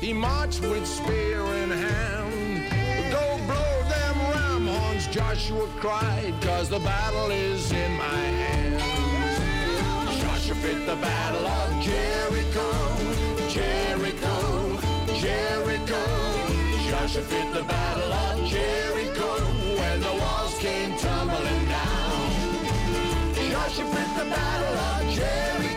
he 0.00 0.12
marched 0.12 0.60
with 0.60 0.86
spear 0.86 1.40
in 1.62 1.70
hand. 1.70 3.10
Go 3.10 3.38
blow 3.46 3.82
them 3.88 4.16
ram 4.32 4.66
horns, 4.66 5.06
Joshua 5.08 5.66
cried, 5.80 6.34
cause 6.42 6.68
the 6.68 6.80
battle 6.80 7.30
is 7.30 7.72
in 7.72 7.92
my 7.96 8.04
hands. 8.04 8.82
Joshua 10.20 10.54
fit 10.56 10.86
the 10.86 10.96
battle 10.96 11.46
of 11.46 11.82
Jericho. 11.82 13.13
Jericho, 13.54 14.78
Jericho. 15.20 16.02
Joshua 16.90 17.22
fit 17.22 17.52
the 17.54 17.62
battle 17.62 18.12
of 18.12 18.44
Jericho 18.50 19.30
when 19.78 20.00
the 20.00 20.12
walls 20.20 20.58
came 20.58 20.98
tumbling 20.98 21.66
down. 21.68 22.32
Joshua 23.52 23.86
fit 23.86 24.10
the 24.18 24.24
battle 24.28 24.76
of 24.76 25.14
Jericho, 25.14 25.73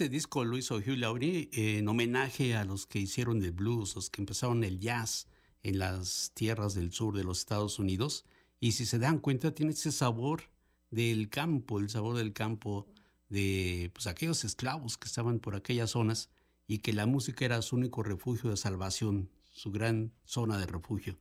Este 0.00 0.08
disco 0.08 0.46
lo 0.46 0.56
hizo 0.56 0.80
Laurie 0.80 1.50
en 1.52 1.86
homenaje 1.86 2.56
a 2.56 2.64
los 2.64 2.86
que 2.86 2.98
hicieron 2.98 3.44
el 3.44 3.52
blues, 3.52 3.96
los 3.96 4.08
que 4.08 4.22
empezaron 4.22 4.64
el 4.64 4.80
jazz 4.80 5.26
en 5.62 5.78
las 5.78 6.32
tierras 6.32 6.72
del 6.72 6.90
sur 6.90 7.14
de 7.14 7.22
los 7.22 7.40
Estados 7.40 7.78
Unidos. 7.78 8.24
Y 8.60 8.72
si 8.72 8.86
se 8.86 8.98
dan 8.98 9.18
cuenta, 9.18 9.54
tiene 9.54 9.72
ese 9.72 9.92
sabor 9.92 10.44
del 10.90 11.28
campo, 11.28 11.78
el 11.78 11.90
sabor 11.90 12.16
del 12.16 12.32
campo 12.32 12.86
de 13.28 13.90
pues, 13.92 14.06
aquellos 14.06 14.42
esclavos 14.42 14.96
que 14.96 15.06
estaban 15.06 15.38
por 15.38 15.54
aquellas 15.54 15.90
zonas 15.90 16.30
y 16.66 16.78
que 16.78 16.94
la 16.94 17.04
música 17.04 17.44
era 17.44 17.60
su 17.60 17.76
único 17.76 18.02
refugio 18.02 18.48
de 18.48 18.56
salvación, 18.56 19.28
su 19.50 19.70
gran 19.70 20.14
zona 20.24 20.56
de 20.56 20.64
refugio. 20.64 21.18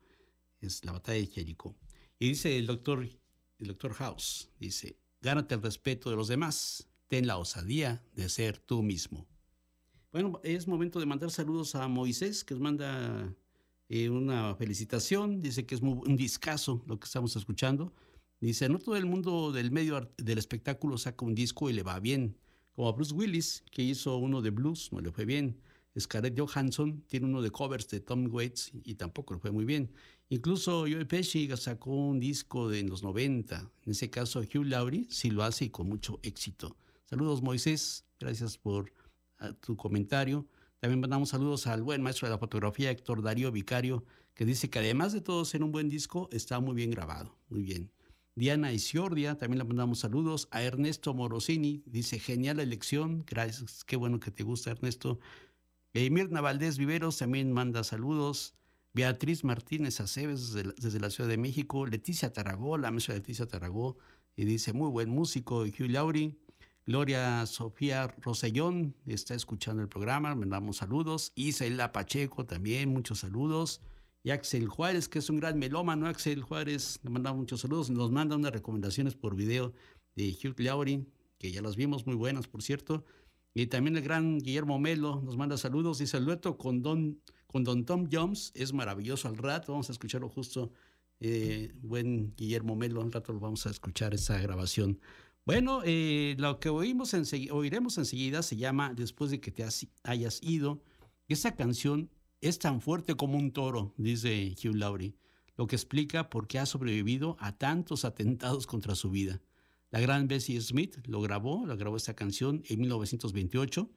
Es 0.61 0.85
la 0.85 0.93
batalla 0.93 1.19
de 1.19 1.27
Jericó. 1.27 1.75
Y 2.17 2.29
dice 2.29 2.57
el 2.57 2.65
doctor, 2.65 3.09
el 3.57 3.67
doctor 3.67 3.93
House, 3.95 4.47
dice, 4.57 4.95
gánate 5.21 5.55
el 5.55 5.61
respeto 5.63 6.09
de 6.09 6.15
los 6.15 6.29
demás, 6.29 6.88
ten 7.09 7.27
la 7.27 7.37
osadía 7.37 8.01
de 8.15 8.29
ser 8.29 8.57
tú 8.59 8.81
mismo. 8.83 9.27
Bueno, 10.11 10.39
es 10.43 10.67
momento 10.67 10.99
de 10.99 11.05
mandar 11.05 11.31
saludos 11.31 11.75
a 11.75 11.87
Moisés, 11.87 12.43
que 12.43 12.53
nos 12.53 12.61
manda 12.61 13.35
eh, 13.89 14.09
una 14.09 14.55
felicitación, 14.55 15.41
dice 15.41 15.65
que 15.65 15.75
es 15.75 15.81
un 15.81 16.15
discazo 16.15 16.83
lo 16.87 16.99
que 16.99 17.05
estamos 17.05 17.35
escuchando. 17.35 17.91
Dice, 18.39 18.69
no 18.69 18.79
todo 18.79 18.95
el 18.95 19.05
mundo 19.05 19.51
del 19.51 19.71
medio 19.71 20.09
del 20.17 20.37
espectáculo 20.37 20.97
saca 20.97 21.25
un 21.25 21.35
disco 21.35 21.69
y 21.69 21.73
le 21.73 21.83
va 21.83 21.99
bien. 21.99 22.37
Como 22.71 22.87
a 22.87 22.93
Bruce 22.93 23.13
Willis, 23.13 23.63
que 23.71 23.81
hizo 23.81 24.15
uno 24.17 24.41
de 24.41 24.51
blues, 24.51 24.89
no 24.93 25.01
le 25.01 25.11
fue 25.11 25.25
bien. 25.25 25.59
Scarlett 25.99 26.39
Johansson 26.39 27.03
tiene 27.07 27.25
uno 27.25 27.41
de 27.41 27.51
covers 27.51 27.89
de 27.89 27.99
Tom 27.99 28.29
Waits 28.31 28.71
y 28.83 28.95
tampoco 28.95 29.33
le 29.33 29.39
fue 29.39 29.51
muy 29.51 29.65
bien. 29.65 29.91
Incluso 30.29 30.81
Joe 30.81 31.05
Pesci 31.05 31.49
sacó 31.57 31.91
un 31.91 32.19
disco 32.19 32.69
de 32.69 32.83
los 32.83 33.03
90. 33.03 33.71
En 33.85 33.91
ese 33.91 34.09
caso, 34.09 34.39
Hugh 34.39 34.65
Laurie 34.65 35.07
sí 35.09 35.31
lo 35.31 35.43
hace 35.43 35.65
y 35.65 35.69
con 35.69 35.89
mucho 35.89 36.19
éxito. 36.21 36.77
Saludos, 37.09 37.41
Moisés. 37.41 38.05
Gracias 38.19 38.59
por 38.59 38.93
ah, 39.39 39.53
tu 39.53 39.75
comentario. 39.75 40.45
También 40.79 40.99
mandamos 40.99 41.29
saludos 41.29 41.65
al 41.65 41.81
buen 41.81 42.03
maestro 42.03 42.27
de 42.27 42.35
la 42.35 42.37
fotografía, 42.37 42.91
Héctor 42.91 43.23
Darío 43.23 43.51
Vicario, 43.51 44.05
que 44.35 44.45
dice 44.45 44.69
que 44.69 44.77
además 44.77 45.11
de 45.11 45.21
todo 45.21 45.43
ser 45.43 45.63
un 45.63 45.71
buen 45.71 45.89
disco, 45.89 46.29
está 46.31 46.59
muy 46.59 46.75
bien 46.75 46.91
grabado. 46.91 47.35
Muy 47.49 47.63
bien. 47.63 47.91
Diana 48.35 48.71
Isiordia, 48.73 49.39
también 49.39 49.57
le 49.57 49.63
mandamos 49.63 49.97
saludos. 49.97 50.49
A 50.51 50.61
Ernesto 50.61 51.15
Morosini, 51.15 51.81
dice, 51.87 52.19
genial 52.19 52.59
elección, 52.59 53.23
gracias, 53.25 53.83
qué 53.85 53.95
bueno 53.95 54.19
que 54.19 54.29
te 54.29 54.43
gusta 54.43 54.69
Ernesto. 54.69 55.19
Eh, 55.93 56.11
Mirna 56.11 56.43
Viveros 56.53 57.17
también 57.17 57.51
manda 57.51 57.83
saludos. 57.83 58.53
Beatriz 58.93 59.43
Martínez 59.43 59.99
Aceves 59.99 60.53
desde, 60.53 60.99
la 60.99 61.09
Ciudad 61.09 61.27
de 61.27 61.37
México. 61.37 61.87
Leticia 61.87 62.31
Tarragó, 62.31 62.77
la 62.77 62.91
mesa 62.91 63.13
de 63.13 63.19
Leticia 63.19 63.47
Tarragó, 63.47 63.97
y 64.35 64.45
dice, 64.45 64.73
muy 64.73 64.91
buen 64.91 65.09
músico. 65.09 65.61
Hugh 65.61 65.89
Laurie. 65.89 66.37
Gloria 66.89 67.45
Sofía 67.45 68.08
Rosellón 68.19 68.95
está 69.06 69.36
escuchando 69.36 69.84
el 69.84 69.88
programa, 69.88 70.34
mandamos 70.34 70.78
saludos. 70.78 71.32
Isela 71.36 71.91
Pacheco 71.91 72.47
también, 72.47 72.89
muchos 72.89 73.19
saludos 73.19 73.80
y 74.23 74.32
Axel 74.32 74.67
Juárez, 74.67 75.08
que 75.08 75.19
es 75.19 75.30
un 75.30 75.39
gran 75.39 75.60
melómano. 75.60 76.08
Axel 76.08 76.41
Juárez, 76.41 76.99
le 77.04 77.12
mandamos 77.12 77.41
muchos 77.41 77.62
saludos. 77.62 77.91
Nos 77.91 78.10
manda 78.10 78.36
unas 78.36 78.52
recomendaciones 78.52 79.13
por 79.13 79.36
video 79.36 79.71
de 80.15 80.32
Hugh 80.32 80.60
Laurie, 80.60 81.06
que 81.38 81.52
ya 81.52 81.62
las 81.62 81.75
vimos, 81.75 82.08
muy 82.08 82.15
buenas, 82.15 82.47
por 82.47 82.63
cierto. 82.63 83.06
Y 83.54 83.67
también 83.67 83.95
el 83.95 84.02
gran 84.02 84.39
Guillermo 84.39 84.80
Melo 84.80 85.21
nos 85.23 85.38
manda 85.38 85.58
saludos. 85.58 85.99
Dice 85.99 86.17
con 86.58 86.82
Don, 86.82 87.21
con 87.45 87.63
Don 87.63 87.86
Tom 87.86 88.10
Jones 88.12 88.52
es 88.56 88.73
maravilloso 88.73 89.28
al 89.28 89.38
rato. 89.38 89.73
Vamos 89.73 89.89
a 89.89 89.91
escucharlo 89.91 90.28
justo. 90.28 90.71
Eh, 91.19 91.71
buen 91.84 92.34
Guillermo 92.36 92.75
Melo, 92.75 93.04
al 93.04 93.12
rato 93.12 93.32
lo 93.32 93.39
vamos 93.39 93.67
a 93.67 93.69
escuchar 93.69 94.15
esa 94.15 94.39
grabación. 94.39 94.99
Bueno, 95.49 95.81
eh, 95.83 96.35
lo 96.38 96.59
que 96.59 96.69
oímos 96.69 97.15
oiremos 97.49 97.97
enseguida 97.97 98.43
se 98.43 98.55
llama 98.55 98.93
Después 98.93 99.31
de 99.31 99.39
que 99.39 99.49
te 99.49 99.65
hayas 100.03 100.43
ido. 100.43 100.83
Esa 101.27 101.55
canción 101.55 102.12
es 102.39 102.59
tan 102.59 102.81
fuerte 102.81 103.15
como 103.15 103.35
un 103.35 103.51
toro, 103.51 103.95
dice 103.97 104.55
Hugh 104.63 104.75
Laurie, 104.75 105.15
lo 105.57 105.65
que 105.65 105.75
explica 105.75 106.29
por 106.29 106.47
qué 106.47 106.59
ha 106.59 106.67
sobrevivido 106.67 107.35
a 107.39 107.57
tantos 107.57 108.05
atentados 108.05 108.67
contra 108.67 108.93
su 108.93 109.09
vida. 109.09 109.41
La 109.89 109.99
gran 109.99 110.27
Bessie 110.27 110.62
Smith 110.62 110.97
lo 111.07 111.19
grabó, 111.19 111.65
lo 111.65 111.75
grabó 111.77 111.97
esta 111.97 112.13
canción 112.13 112.62
en 112.69 112.81
1928 112.81 113.89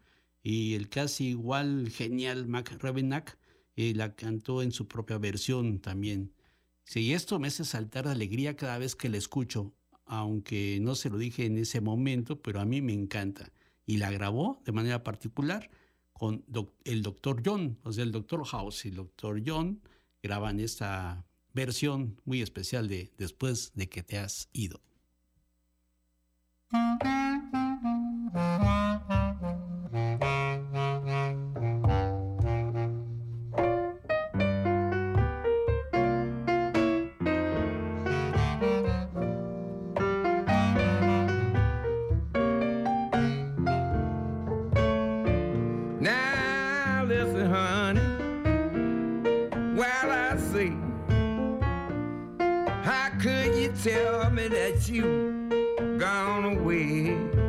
y 0.42 0.72
el 0.72 0.88
casi 0.88 1.26
igual 1.26 1.90
genial 1.90 2.48
Mac 2.48 2.82
Revenack 2.82 3.38
eh, 3.76 3.92
la 3.94 4.14
cantó 4.14 4.62
en 4.62 4.72
su 4.72 4.88
propia 4.88 5.18
versión 5.18 5.80
también. 5.80 6.32
Sí, 6.84 7.12
esto 7.12 7.38
me 7.38 7.48
hace 7.48 7.66
saltar 7.66 8.06
de 8.06 8.12
alegría 8.12 8.56
cada 8.56 8.78
vez 8.78 8.96
que 8.96 9.10
la 9.10 9.18
escucho, 9.18 9.74
aunque 10.12 10.78
no 10.82 10.94
se 10.94 11.08
lo 11.08 11.16
dije 11.16 11.46
en 11.46 11.56
ese 11.56 11.80
momento, 11.80 12.42
pero 12.42 12.60
a 12.60 12.66
mí 12.66 12.82
me 12.82 12.92
encanta. 12.92 13.50
Y 13.86 13.96
la 13.96 14.10
grabó 14.10 14.60
de 14.66 14.72
manera 14.72 15.02
particular 15.02 15.70
con 16.12 16.44
el 16.84 17.02
doctor 17.02 17.40
John, 17.42 17.78
o 17.82 17.94
sea, 17.94 18.04
el 18.04 18.12
doctor 18.12 18.44
House 18.44 18.84
y 18.84 18.88
el 18.88 18.96
doctor 18.96 19.42
John 19.44 19.80
graban 20.22 20.60
esta 20.60 21.24
versión 21.54 22.20
muy 22.26 22.42
especial 22.42 22.88
de 22.88 23.10
Después 23.16 23.72
de 23.74 23.88
que 23.88 24.02
te 24.02 24.18
has 24.18 24.50
ido. 24.52 24.82
I 50.32 50.36
see. 50.38 50.72
How 52.82 53.10
could 53.20 53.54
you 53.54 53.70
tell 53.84 54.30
me 54.30 54.48
that 54.48 54.88
you 54.88 55.46
gone 55.98 56.56
away? 56.56 57.41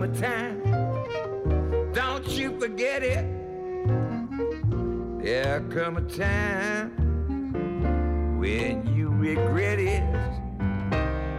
summertime. 0.00 0.62
Don't 1.92 2.26
you 2.28 2.58
forget 2.58 3.02
it. 3.02 3.26
There 5.22 5.60
come 5.70 5.98
a 5.98 6.02
time 6.02 6.90
when 8.38 8.86
you 8.94 9.10
regret 9.10 9.78
it. 9.78 10.02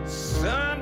Some 0.05 0.80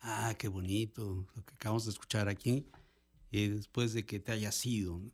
Ah, 0.00 0.34
qué 0.38 0.48
bonito 0.48 1.26
lo 1.34 1.44
que 1.44 1.54
acabamos 1.54 1.84
de 1.84 1.90
escuchar 1.92 2.28
aquí. 2.28 2.66
eh, 3.32 3.48
después 3.50 3.92
de 3.92 4.04
que 4.06 4.18
te 4.20 4.32
hayas 4.32 4.64
ido, 4.66 4.98
¿no? 4.98 5.12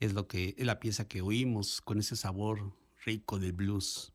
es 0.00 0.14
lo 0.14 0.26
que 0.26 0.54
es 0.58 0.66
la 0.66 0.80
pieza 0.80 1.06
que 1.08 1.22
oímos 1.22 1.80
con 1.80 1.98
ese 2.00 2.16
sabor 2.16 2.74
rico 3.04 3.38
del 3.38 3.52
blues. 3.52 4.12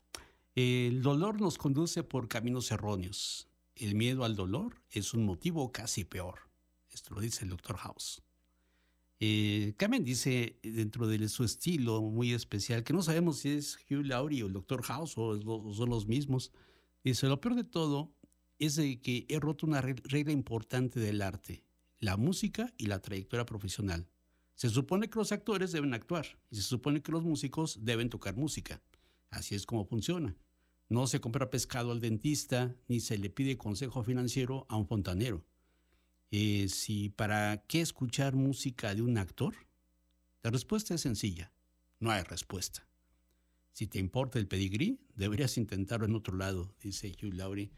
El 0.54 1.02
dolor 1.02 1.40
nos 1.40 1.56
conduce 1.58 2.02
por 2.02 2.28
caminos 2.28 2.70
erróneos. 2.72 3.48
El 3.76 3.94
miedo 3.94 4.24
al 4.24 4.34
dolor 4.36 4.82
es 4.90 5.14
un 5.14 5.24
motivo 5.24 5.72
casi 5.72 6.04
peor. 6.04 6.50
Esto 6.90 7.14
lo 7.14 7.20
dice 7.20 7.44
el 7.44 7.50
Dr. 7.50 7.76
House. 7.78 8.22
Eh, 9.20 9.74
dice 10.02 10.60
dentro 10.62 11.08
de 11.08 11.28
su 11.28 11.42
estilo 11.42 12.00
muy 12.02 12.32
especial 12.32 12.84
que 12.84 12.92
no 12.92 13.02
sabemos 13.02 13.38
si 13.38 13.50
es 13.50 13.76
Hugh 13.90 14.04
Laurie 14.04 14.44
o 14.44 14.46
el 14.46 14.52
Dr. 14.52 14.82
House 14.82 15.14
o, 15.16 15.74
son 15.74 15.90
los 15.90 16.06
mismos. 16.06 16.52
Dice, 17.02 17.26
lo 17.26 17.40
peor 17.40 17.56
de 17.56 17.64
todo 17.64 18.14
es 18.58 18.76
que 18.76 19.26
he 19.28 19.40
roto 19.40 19.66
una 19.66 19.80
re- 19.80 19.96
regla 20.04 20.32
importante 20.32 21.00
del 21.00 21.22
arte, 21.22 21.64
la 21.98 22.16
música 22.16 22.72
y 22.76 22.86
la 22.86 23.00
trayectoria 23.00 23.46
profesional. 23.46 24.08
Se 24.54 24.68
supone 24.68 25.08
que 25.08 25.18
los 25.18 25.30
actores 25.32 25.72
deben 25.72 25.94
actuar 25.94 26.26
y 26.50 26.56
se 26.56 26.62
supone 26.62 27.00
que 27.02 27.12
los 27.12 27.22
músicos 27.24 27.84
deben 27.84 28.10
tocar 28.10 28.36
música. 28.36 28.82
Así 29.30 29.54
es 29.54 29.66
como 29.66 29.84
funciona. 29.84 30.36
No 30.88 31.06
se 31.06 31.20
compra 31.20 31.50
pescado 31.50 31.92
al 31.92 32.00
dentista 32.00 32.74
ni 32.88 33.00
se 33.00 33.18
le 33.18 33.30
pide 33.30 33.56
consejo 33.58 34.02
financiero 34.02 34.66
a 34.68 34.76
un 34.76 34.86
fontanero. 34.86 35.44
Eh, 36.30 36.68
si 36.68 37.08
para 37.08 37.64
qué 37.66 37.80
escuchar 37.80 38.34
música 38.34 38.94
de 38.94 39.02
un 39.02 39.16
actor? 39.16 39.54
La 40.42 40.50
respuesta 40.50 40.94
es 40.94 41.00
sencilla. 41.00 41.52
No 42.00 42.10
hay 42.10 42.22
respuesta. 42.22 42.86
Si 43.72 43.86
te 43.86 43.98
importa 43.98 44.38
el 44.38 44.46
pedigrí, 44.46 45.00
deberías 45.14 45.56
intentarlo 45.56 46.06
en 46.06 46.14
otro 46.14 46.36
lado, 46.36 46.74
dice 46.82 47.14
Hugh 47.22 47.34
Laurie, 47.34 47.70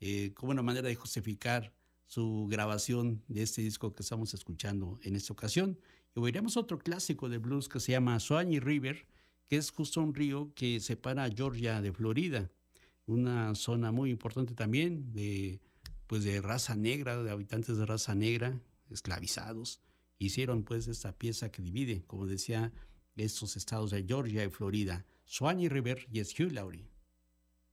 eh, 0.00 0.32
como 0.34 0.52
una 0.52 0.62
manera 0.62 0.88
de 0.88 0.94
justificar 0.94 1.74
su 2.06 2.46
grabación 2.48 3.22
de 3.28 3.42
este 3.42 3.60
disco 3.60 3.92
que 3.92 4.02
estamos 4.02 4.32
escuchando 4.32 4.98
en 5.02 5.14
esta 5.14 5.32
ocasión. 5.32 5.78
Y 6.14 6.20
oiremos 6.20 6.56
otro 6.56 6.78
clásico 6.78 7.28
de 7.28 7.38
blues 7.38 7.68
que 7.68 7.80
se 7.80 7.92
llama 7.92 8.18
Swanee 8.20 8.60
River, 8.60 9.06
que 9.48 9.56
es 9.56 9.70
justo 9.70 10.00
un 10.00 10.14
río 10.14 10.52
que 10.54 10.80
separa 10.80 11.28
Georgia 11.28 11.82
de 11.82 11.92
Florida, 11.92 12.50
una 13.06 13.54
zona 13.54 13.92
muy 13.92 14.10
importante 14.10 14.54
también 14.54 15.12
de, 15.12 15.60
pues 16.08 16.24
de 16.24 16.40
raza 16.40 16.74
negra, 16.74 17.22
de 17.22 17.30
habitantes 17.30 17.76
de 17.76 17.86
raza 17.86 18.16
negra, 18.16 18.60
esclavizados. 18.90 19.80
Hicieron 20.18 20.64
pues 20.64 20.88
esta 20.88 21.12
pieza 21.12 21.52
que 21.52 21.62
divide, 21.62 22.02
como 22.06 22.26
decía, 22.26 22.72
estos 23.14 23.56
estados 23.56 23.90
de 23.90 24.04
Georgia 24.04 24.44
y 24.44 24.50
Florida. 24.50 25.04
Swanee 25.24 25.68
River 25.68 26.06
y 26.10 26.18
es 26.20 26.34
Hugh 26.38 26.50
Laurie. 26.50 26.88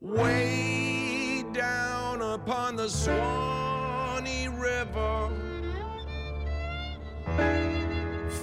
way 0.01 1.43
down 1.53 2.21
upon 2.21 2.75
the 2.75 2.89
Swanee 2.89 4.47
River, 4.49 5.29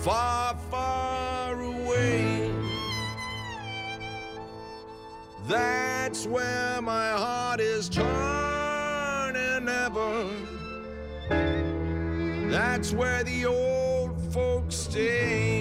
far, 0.02 0.56
far 0.70 1.60
away. 1.60 2.50
That's 5.46 6.26
where 6.26 6.80
my 6.80 7.10
heart 7.10 7.60
is 7.60 7.88
turning 7.88 8.41
That's 12.82 12.94
where 12.94 13.22
the 13.22 13.46
old 13.46 14.20
folks 14.32 14.74
stay. 14.74 15.51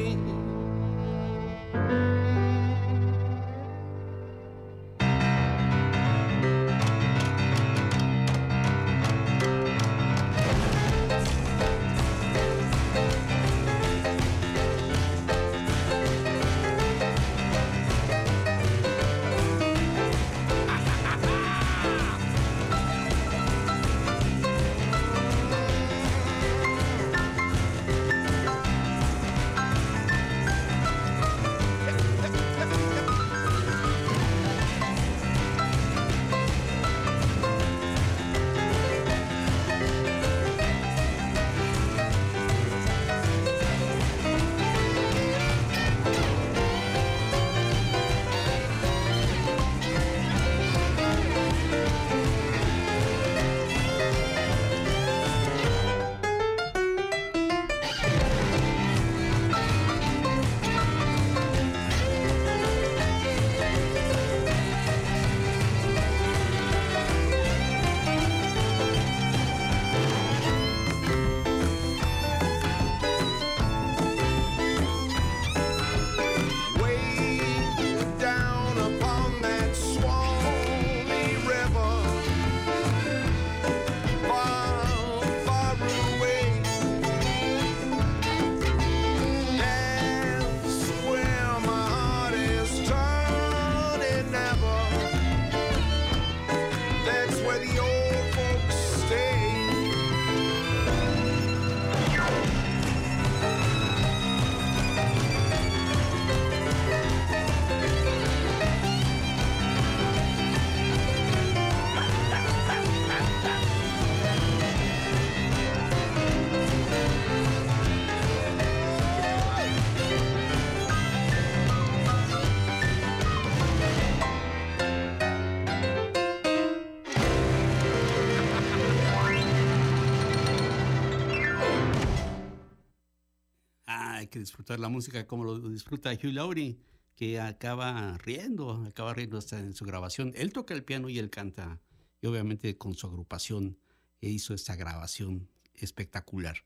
Disfrutar 134.41 134.79
la 134.79 134.89
música 134.89 135.25
como 135.25 135.43
lo 135.43 135.69
disfruta 135.69 136.11
Hugh 136.11 136.33
Laurie, 136.33 136.77
que 137.15 137.39
acaba 137.39 138.17
riendo, 138.17 138.83
acaba 138.87 139.13
riendo 139.13 139.37
hasta 139.37 139.59
en 139.59 139.73
su 139.73 139.85
grabación. 139.85 140.33
Él 140.35 140.51
toca 140.53 140.73
el 140.73 140.83
piano 140.83 141.09
y 141.09 141.19
él 141.19 141.29
canta, 141.29 141.79
y 142.21 142.27
obviamente 142.27 142.77
con 142.77 142.95
su 142.95 143.07
agrupación 143.07 143.77
e 144.21 144.29
hizo 144.29 144.53
esta 144.53 144.75
grabación 144.75 145.49
espectacular. 145.75 146.63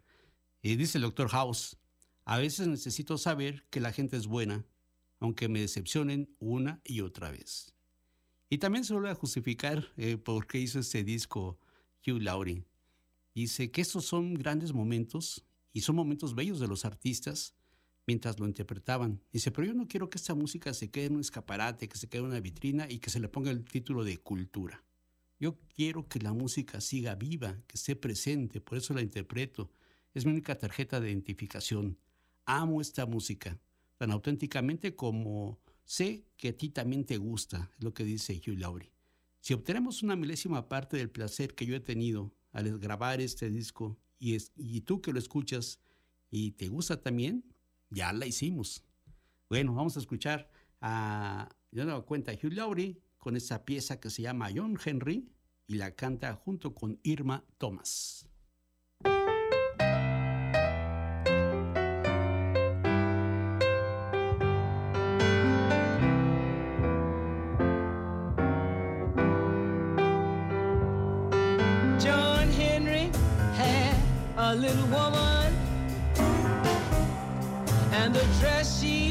Y 0.62 0.76
dice 0.76 0.98
el 0.98 1.04
doctor 1.04 1.30
House, 1.30 1.78
a 2.24 2.38
veces 2.38 2.68
necesito 2.68 3.18
saber 3.18 3.66
que 3.70 3.80
la 3.80 3.92
gente 3.92 4.18
es 4.18 4.28
buena, 4.28 4.66
aunque 5.20 5.48
me 5.48 5.62
decepcionen 5.62 6.36
una 6.40 6.82
y 6.84 7.02
otra 7.02 7.32
vez. 7.32 7.74
Y 8.50 8.58
también 8.58 8.84
se 8.84 8.94
vuelve 8.94 9.10
a 9.10 9.16
justificar 9.16 9.92
eh, 9.98 10.18
por 10.18 10.48
qué 10.48 10.60
hizo 10.60 10.80
este 10.80 11.04
disco 11.04 11.60
Hugh 12.06 12.22
Laurie. 12.22 12.66
Dice 13.34 13.72
que 13.72 13.82
estos 13.82 14.06
son 14.06 14.34
grandes 14.34 14.74
momentos 14.74 15.46
y 15.74 15.82
son 15.82 15.96
momentos 15.96 16.36
bellos 16.36 16.60
de 16.60 16.68
los 16.68 16.86
artistas 16.86 17.54
mientras 18.08 18.40
lo 18.40 18.46
interpretaban. 18.46 19.22
Dice, 19.32 19.52
pero 19.52 19.68
yo 19.68 19.74
no 19.74 19.88
quiero 19.88 20.10
que 20.10 20.18
esta 20.18 20.36
música 20.36 20.74
se 20.74 20.90
quede 20.90 21.06
en 21.06 21.16
un 21.16 21.22
escaparate, 21.22 21.88
que 21.88 21.98
se 21.98 22.08
quede 22.08 22.22
en 22.22 22.28
una 22.28 22.40
vitrina 22.40 22.88
y 22.90 23.00
que 23.00 23.10
se 23.10 23.20
le 23.20 23.30
ponga 23.30 23.52
el 23.52 23.64
título 23.66 24.04
de 24.04 24.18
cultura. 24.18 24.84
Yo 25.40 25.58
quiero 25.76 26.08
que 26.08 26.20
la 26.20 26.34
música 26.34 26.80
siga 26.80 27.16
viva, 27.16 27.62
que 27.68 27.76
esté 27.76 27.96
presente, 27.96 28.62
por 28.62 28.78
eso 28.78 28.94
la 28.94 29.02
interpreto. 29.02 29.70
Es 30.14 30.26
mi 30.26 30.32
única 30.32 30.58
tarjeta 30.58 31.00
de 31.00 31.10
identificación. 31.10 31.98
Amo 32.46 32.80
esta 32.80 33.06
música, 33.06 33.60
tan 33.98 34.12
auténticamente 34.12 34.96
como 34.96 35.60
sé 35.84 36.26
que 36.38 36.50
a 36.50 36.58
ti 36.58 36.70
también 36.70 37.06
te 37.06 37.18
gusta, 37.18 37.72
es 37.78 37.84
lo 37.84 37.94
que 37.94 38.06
dice 38.06 38.42
Hugh 38.46 38.60
Laurie. 38.60 38.92
Si 39.42 39.54
obtenemos 39.54 40.04
una 40.04 40.16
milésima 40.16 40.70
parte 40.70 40.98
del 40.98 41.10
placer 41.10 41.54
que 41.54 41.66
yo 41.66 41.76
he 41.76 41.80
tenido 41.80 42.34
al 42.52 42.80
grabar 42.80 43.20
este 43.20 43.50
disco 43.50 44.00
y, 44.18 44.36
es, 44.36 44.52
y 44.56 44.82
tú 44.82 45.02
que 45.02 45.12
lo 45.12 45.20
escuchas 45.20 45.80
y 46.32 46.52
te 46.52 46.68
gusta 46.68 47.02
también, 47.02 47.44
ya 47.96 48.12
la 48.12 48.26
hicimos. 48.26 48.84
Bueno, 49.50 49.74
vamos 49.74 49.96
a 49.96 50.00
escuchar 50.00 50.50
a, 50.82 51.50
yo 51.72 51.86
me 51.86 52.02
cuenta, 52.04 52.34
Hugh 52.34 52.54
Laurie 52.54 53.00
con 53.18 53.38
esa 53.38 53.64
pieza 53.66 54.00
que 54.00 54.10
se 54.10 54.22
llama 54.22 54.50
John 54.54 54.78
Henry 54.84 55.32
y 55.66 55.76
la 55.76 55.96
canta 55.96 56.36
junto 56.36 56.76
con 56.76 57.00
Irma 57.04 57.44
Thomas. 57.58 58.28
Little 74.56 74.86
woman, 74.86 75.15
the 78.16 78.22
dress 78.40 78.80
she 78.80 79.05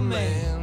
man. 0.00 0.59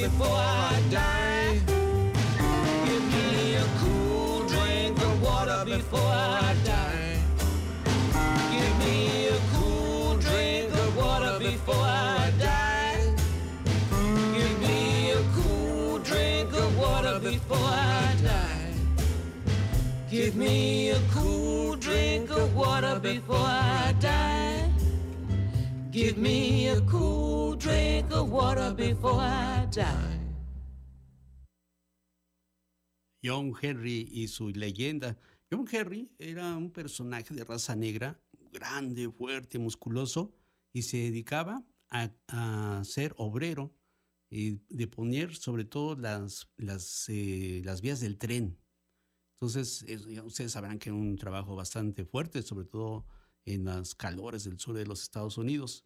Before 0.00 0.26
I 0.26 0.82
die. 0.90 1.60
Give 2.84 3.04
me 3.14 3.54
a 3.54 3.66
cool 3.78 4.40
drink 4.48 4.98
of 5.00 5.22
water 5.22 5.64
before 5.64 6.00
I 6.00 6.56
die. 6.64 7.18
Give 8.54 8.74
me 8.84 9.28
a 9.28 9.38
cool 9.54 10.16
drink 10.16 10.74
of 10.74 10.96
water 10.96 11.38
before 11.38 11.86
I 12.18 12.32
die. 12.40 13.14
Give 14.36 14.58
me 14.66 15.12
a 15.12 15.22
cool 15.36 15.98
drink 16.00 16.52
of 16.52 16.76
water 16.76 17.20
before 17.20 17.68
I 18.02 18.16
die. 18.30 18.74
Give 20.10 20.34
me 20.34 20.90
a 20.90 21.00
cool 21.12 21.76
drink 21.76 22.30
of 22.30 22.56
water 22.56 22.98
before 22.98 23.36
I 23.36 23.94
die. 24.00 24.72
Give 25.92 26.18
me 26.18 26.66
a 26.70 26.80
cool 26.80 27.54
drink 27.54 28.03
of 28.14 28.30
water 28.30 28.72
before 28.74 29.20
I 29.20 29.66
die. 29.70 30.20
John 33.22 33.52
Henry 33.60 34.08
y 34.12 34.28
su 34.28 34.50
leyenda. 34.50 35.16
John 35.50 35.66
Henry 35.70 36.10
era 36.18 36.56
un 36.56 36.70
personaje 36.70 37.34
de 37.34 37.44
raza 37.44 37.74
negra, 37.74 38.20
grande, 38.52 39.10
fuerte, 39.10 39.58
musculoso, 39.58 40.32
y 40.72 40.82
se 40.82 40.98
dedicaba 40.98 41.64
a, 41.90 42.10
a 42.28 42.84
ser 42.84 43.14
obrero 43.16 43.74
y 44.30 44.60
de 44.68 44.86
poner 44.86 45.34
sobre 45.34 45.64
todo 45.64 45.96
las, 45.96 46.50
las, 46.56 47.06
eh, 47.08 47.62
las 47.64 47.80
vías 47.80 48.00
del 48.00 48.18
tren. 48.18 48.58
Entonces, 49.34 49.84
ustedes 50.24 50.52
sabrán 50.52 50.78
que 50.78 50.90
es 50.90 50.94
un 50.94 51.16
trabajo 51.16 51.54
bastante 51.54 52.04
fuerte, 52.04 52.42
sobre 52.42 52.66
todo 52.66 53.06
en 53.44 53.64
los 53.64 53.94
calores 53.94 54.44
del 54.44 54.58
sur 54.58 54.74
de 54.74 54.86
los 54.86 55.02
Estados 55.02 55.38
Unidos. 55.38 55.84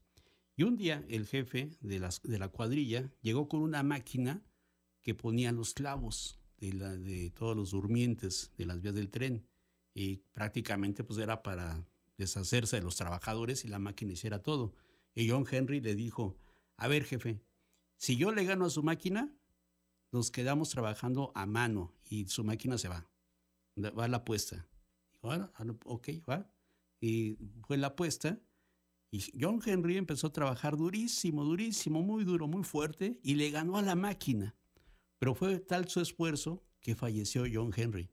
Y 0.58 0.64
un 0.64 0.76
día 0.76 1.04
el 1.08 1.24
jefe 1.24 1.78
de, 1.80 2.00
la 2.00 2.48
cuadrilla 2.48 3.08
llegó 3.22 3.48
con 3.48 3.60
una 3.60 3.84
máquina 3.84 4.42
que 5.02 5.14
ponía 5.14 5.52
los 5.52 5.72
clavos 5.72 6.40
de, 6.56 7.30
todos 7.30 7.56
los 7.56 7.70
durmientes 7.70 8.50
de 8.58 8.66
las 8.66 8.80
vías 8.80 8.96
del 8.96 9.08
tren. 9.08 9.46
Y 9.94 10.16
prácticamente 10.32 11.04
pues 11.04 11.20
era 11.20 11.44
para 11.44 11.86
deshacerse 12.16 12.74
de 12.74 12.82
los 12.82 12.96
trabajadores 12.96 13.64
y 13.64 13.68
la 13.68 13.78
máquina 13.78 14.14
hiciera 14.14 14.42
todo. 14.42 14.74
Y 15.14 15.30
John 15.30 15.46
Henry 15.48 15.80
le 15.80 15.94
dijo, 15.94 16.36
a 16.76 16.88
ver 16.88 17.04
jefe, 17.04 17.40
si 17.96 18.16
yo 18.16 18.32
le 18.32 18.44
gano 18.44 18.64
a 18.64 18.70
su 18.70 18.82
máquina, 18.82 19.32
nos 20.10 20.32
quedamos 20.32 20.70
trabajando 20.70 21.30
a 21.36 21.46
mano 21.46 21.94
y 22.04 22.26
su 22.26 22.42
máquina 22.42 22.78
se 22.78 22.88
va. 22.88 23.08
Va 23.76 24.06
a 24.06 24.08
la 24.08 24.16
apuesta. 24.16 24.66
Dijo, 25.12 25.30
"Ah, 25.30 25.52
ok, 25.84 26.08
va. 26.28 26.50
Y 27.00 27.38
fue 27.64 27.76
la 27.76 27.88
apuesta. 27.88 28.40
Y 29.10 29.24
John 29.40 29.60
Henry 29.64 29.96
empezó 29.96 30.26
a 30.26 30.32
trabajar 30.32 30.76
durísimo, 30.76 31.44
durísimo, 31.44 32.02
muy 32.02 32.24
duro, 32.24 32.46
muy 32.46 32.62
fuerte, 32.62 33.18
y 33.22 33.34
le 33.34 33.50
ganó 33.50 33.78
a 33.78 33.82
la 33.82 33.94
máquina. 33.94 34.54
Pero 35.18 35.34
fue 35.34 35.60
tal 35.60 35.88
su 35.88 36.00
esfuerzo 36.00 36.64
que 36.80 36.94
falleció 36.94 37.44
John 37.50 37.72
Henry. 37.74 38.10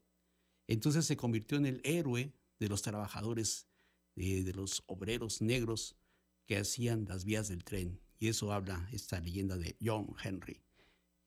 Entonces 0.67 1.05
se 1.05 1.17
convirtió 1.17 1.57
en 1.57 1.65
el 1.65 1.81
héroe 1.83 2.33
de 2.59 2.69
los 2.69 2.81
trabajadores, 2.81 3.67
de, 4.15 4.43
de 4.43 4.53
los 4.53 4.83
obreros 4.87 5.41
negros 5.41 5.97
que 6.45 6.57
hacían 6.57 7.05
las 7.05 7.25
vías 7.25 7.49
del 7.49 7.63
tren. 7.63 7.99
Y 8.17 8.29
eso 8.29 8.53
habla 8.53 8.87
esta 8.91 9.19
leyenda 9.19 9.57
de 9.57 9.75
John 9.81 10.15
Henry. 10.23 10.61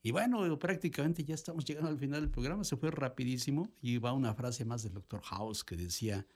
Y 0.03 0.11
bueno, 0.11 0.59
prácticamente 0.59 1.25
ya 1.25 1.35
estamos 1.35 1.65
llegando 1.65 1.91
al 1.91 1.99
final 1.99 2.21
del 2.21 2.31
programa, 2.31 2.65
se 2.65 2.77
fue 2.77 2.91
rapidísimo 2.91 3.71
y 3.83 3.99
va 3.99 4.13
una 4.13 4.33
frase 4.33 4.65
más 4.65 4.83
del 4.83 4.95
Dr. 4.95 5.21
House 5.23 5.65
que 5.65 5.77
decía, 5.77 6.27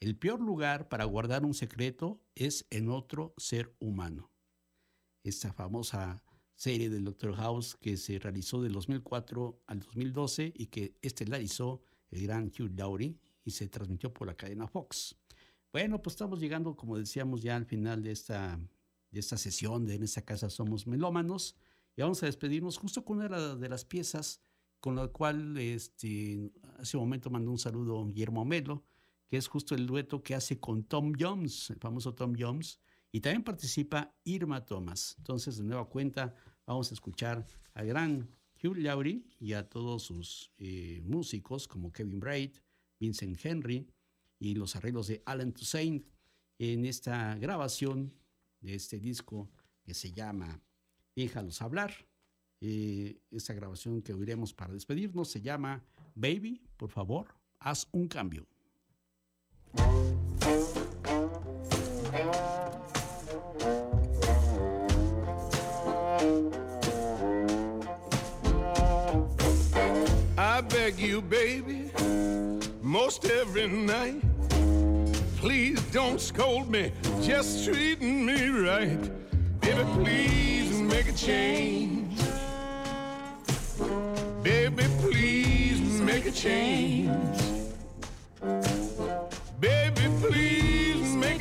el 0.00 0.16
peor 0.16 0.40
lugar 0.40 0.88
para 0.88 1.04
guardar 1.04 1.44
un 1.44 1.54
secreto 1.54 2.20
es 2.34 2.66
en 2.70 2.88
otro 2.90 3.34
ser 3.36 3.74
humano. 3.78 4.30
Esta 5.24 5.52
famosa 5.52 6.22
serie 6.54 6.88
del 6.90 7.04
Dr. 7.04 7.34
House 7.34 7.76
que 7.76 7.96
se 7.96 8.18
realizó 8.18 8.62
del 8.62 8.72
2004 8.72 9.62
al 9.66 9.80
2012 9.80 10.52
y 10.54 10.66
que 10.66 10.96
estelarizó 11.02 11.82
el 12.10 12.22
gran 12.22 12.46
Hugh 12.46 12.72
Laurie 12.76 13.18
y 13.44 13.50
se 13.50 13.68
transmitió 13.68 14.12
por 14.12 14.26
la 14.26 14.36
cadena 14.36 14.66
Fox. 14.68 15.16
Bueno, 15.72 16.00
pues 16.02 16.14
estamos 16.14 16.40
llegando, 16.40 16.76
como 16.76 16.96
decíamos, 16.96 17.42
ya 17.42 17.56
al 17.56 17.66
final 17.66 18.02
de 18.02 18.12
esta, 18.12 18.58
de 19.10 19.20
esta 19.20 19.36
sesión 19.36 19.84
de 19.84 19.94
En 19.96 20.02
esta 20.04 20.22
casa 20.24 20.48
somos 20.48 20.86
melómanos 20.86 21.56
y 21.96 22.02
vamos 22.02 22.22
a 22.22 22.26
despedirnos 22.26 22.78
justo 22.78 23.04
con 23.04 23.18
una 23.18 23.24
de 23.24 23.30
la- 23.30 23.56
de 23.56 23.68
las 23.68 23.84
piezas 23.84 24.40
con 24.80 24.94
la 24.94 25.08
cual 25.08 25.56
este, 25.58 26.50
hace 26.78 26.96
un 26.96 27.04
momento 27.04 27.30
mandó 27.30 27.50
un 27.50 27.58
saludo 27.58 28.04
Guillermo 28.06 28.44
Melo, 28.44 28.84
que 29.28 29.36
es 29.36 29.48
justo 29.48 29.74
el 29.74 29.86
dueto 29.86 30.22
que 30.22 30.34
hace 30.34 30.58
con 30.58 30.84
Tom 30.84 31.12
Jones, 31.18 31.70
el 31.70 31.78
famoso 31.78 32.14
Tom 32.14 32.34
Jones, 32.38 32.80
y 33.12 33.20
también 33.20 33.42
participa 33.42 34.14
Irma 34.24 34.64
Thomas. 34.64 35.14
Entonces, 35.18 35.56
de 35.56 35.64
nueva 35.64 35.88
cuenta, 35.88 36.34
vamos 36.66 36.90
a 36.90 36.94
escuchar 36.94 37.46
al 37.74 37.86
gran 37.86 38.28
Hugh 38.62 38.76
Laurie 38.76 39.24
y 39.38 39.52
a 39.52 39.68
todos 39.68 40.02
sus 40.02 40.52
eh, 40.58 41.02
músicos 41.04 41.66
como 41.68 41.92
Kevin 41.92 42.20
Braid, 42.20 42.56
Vincent 42.98 43.38
Henry 43.44 43.86
y 44.38 44.54
los 44.54 44.76
arreglos 44.76 45.08
de 45.08 45.22
Alan 45.26 45.52
Toussaint 45.52 46.06
en 46.58 46.84
esta 46.84 47.36
grabación 47.36 48.12
de 48.60 48.74
este 48.74 48.98
disco 48.98 49.50
que 49.82 49.94
se 49.94 50.12
llama 50.12 50.60
Déjalos 51.14 51.62
hablar. 51.62 51.92
Eh, 52.60 53.20
esta 53.30 53.52
grabación 53.52 54.02
que 54.02 54.14
oiremos 54.14 54.54
para 54.54 54.72
despedirnos 54.72 55.28
se 55.28 55.42
llama 55.42 55.84
Baby, 56.14 56.62
por 56.76 56.90
favor, 56.90 57.34
haz 57.60 57.86
un 57.92 58.08
cambio. 58.08 58.46
I 70.38 70.60
beg 70.60 70.98
you, 70.98 71.20
baby, 71.20 71.90
most 72.82 73.24
every 73.26 73.66
night. 73.66 74.22
Please 75.36 75.80
don't 75.92 76.20
scold 76.20 76.70
me, 76.70 76.92
just 77.22 77.64
treating 77.64 78.24
me 78.24 78.48
right. 78.48 79.10
Baby, 79.60 79.84
please 79.94 80.80
make 80.80 81.08
a 81.08 81.12
change. 81.12 82.18
Baby, 84.42 84.84
please 85.00 86.00
make 86.00 86.26
a 86.26 86.30
change. 86.30 87.55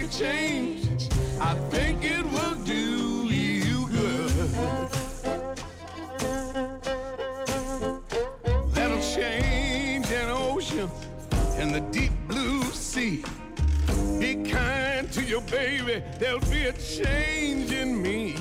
A 0.05 0.07
change. 0.07 1.09
I 1.39 1.55
think 1.71 2.03
it 2.03 2.23
will 2.25 2.55
do 2.63 3.27
you 3.27 3.87
good. 3.89 4.49
That'll 8.73 9.01
change 9.01 10.11
an 10.11 10.29
ocean 10.29 10.89
and 11.57 11.73
the 11.73 11.81
deep 11.91 12.11
blue 12.27 12.63
sea. 12.65 13.23
Be 14.19 14.43
kind 14.43 15.11
to 15.11 15.23
your 15.23 15.41
baby, 15.41 16.03
there'll 16.19 16.39
be 16.51 16.65
a 16.65 16.73
change 16.73 17.71
in 17.71 17.99
me. 17.99 18.35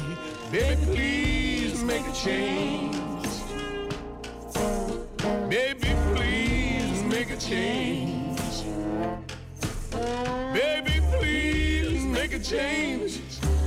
Baby, 0.50 0.82
please 0.84 1.82
make 1.82 2.06
a 2.06 2.12
change. 2.12 2.96
Baby, 5.48 5.94
please 6.14 7.02
make 7.04 7.30
a 7.30 7.36
change. 7.36 8.23
A 12.34 12.38
change. 12.38 13.20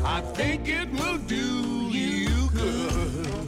I 0.03 0.19
think 0.35 0.67
it 0.67 0.91
will 0.91 1.17
do 1.19 1.89
you 1.89 2.49
good. 2.53 3.47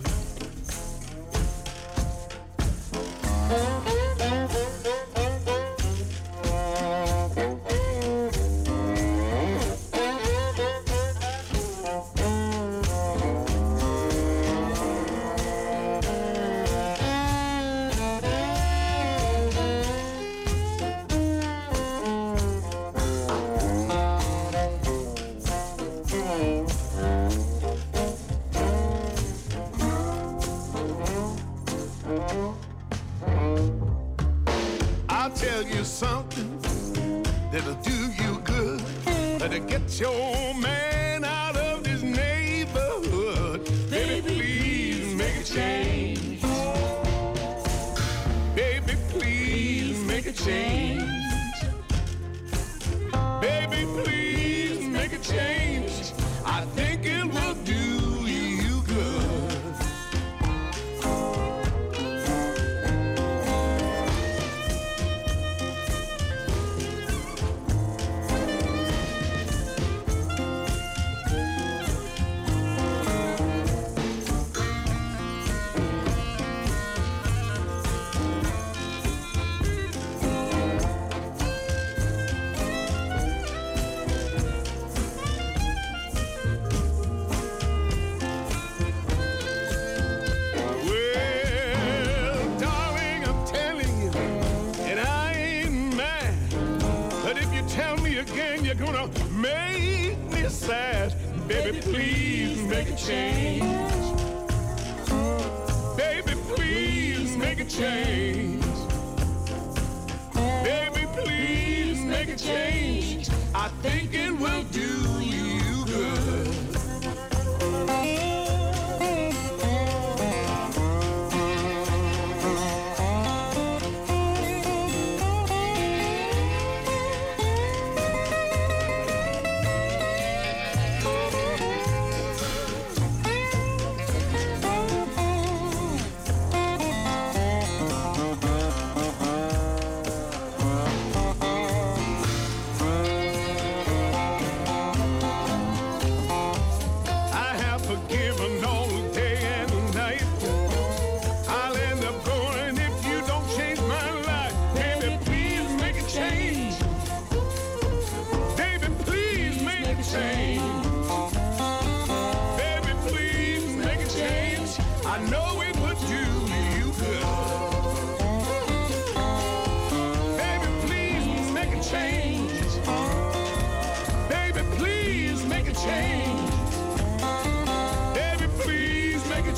A 50.30 50.32
change. 50.32 50.99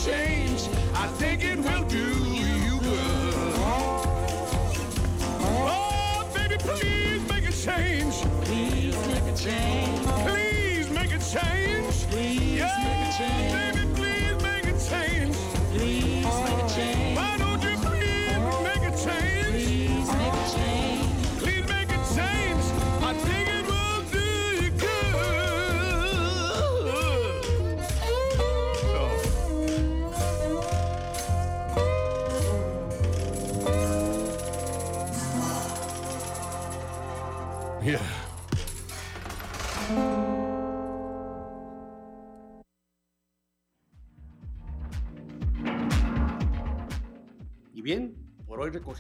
Change. 0.06 0.68
I 0.96 1.08
think 1.20 1.44
it 1.44 1.58
will 1.60 1.84
do 1.84 1.98
you 1.98 2.80
good. 2.80 3.54
Oh, 5.44 6.28
baby, 6.34 6.58
please 6.58 7.22
make 7.30 7.48
a 7.48 7.52
change. 7.52 8.16
Please 8.46 8.98
make 9.08 9.24
a 9.34 9.38
change. 9.38 10.06
Please 10.26 10.90
make 10.90 11.12
a 11.14 11.20
change. 11.20 11.96
Please 12.10 12.58
Yeah, 12.60 12.74
make 12.84 13.08
a 13.08 13.18
change. 13.20 13.54
Baby, 13.54 13.94
please 13.96 14.44
make 14.44 14.66
a 14.66 14.78
change. 14.90 15.36
Please 15.74 16.26
make 16.26 16.64
a 16.66 16.70
change. 16.76 17.11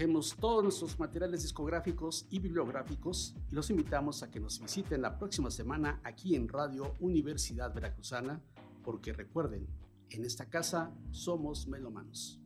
Recogemos 0.01 0.35
todos 0.39 0.63
nuestros 0.63 0.99
materiales 0.99 1.43
discográficos 1.43 2.25
y 2.31 2.39
bibliográficos 2.39 3.35
y 3.51 3.53
los 3.53 3.69
invitamos 3.69 4.23
a 4.23 4.31
que 4.31 4.39
nos 4.39 4.59
visiten 4.59 5.03
la 5.03 5.19
próxima 5.19 5.51
semana 5.51 6.01
aquí 6.03 6.35
en 6.35 6.47
Radio 6.47 6.95
Universidad 6.99 7.71
Veracruzana, 7.71 8.41
porque 8.83 9.13
recuerden, 9.13 9.67
en 10.09 10.25
esta 10.25 10.49
casa 10.49 10.91
somos 11.11 11.67
melomanos. 11.67 12.41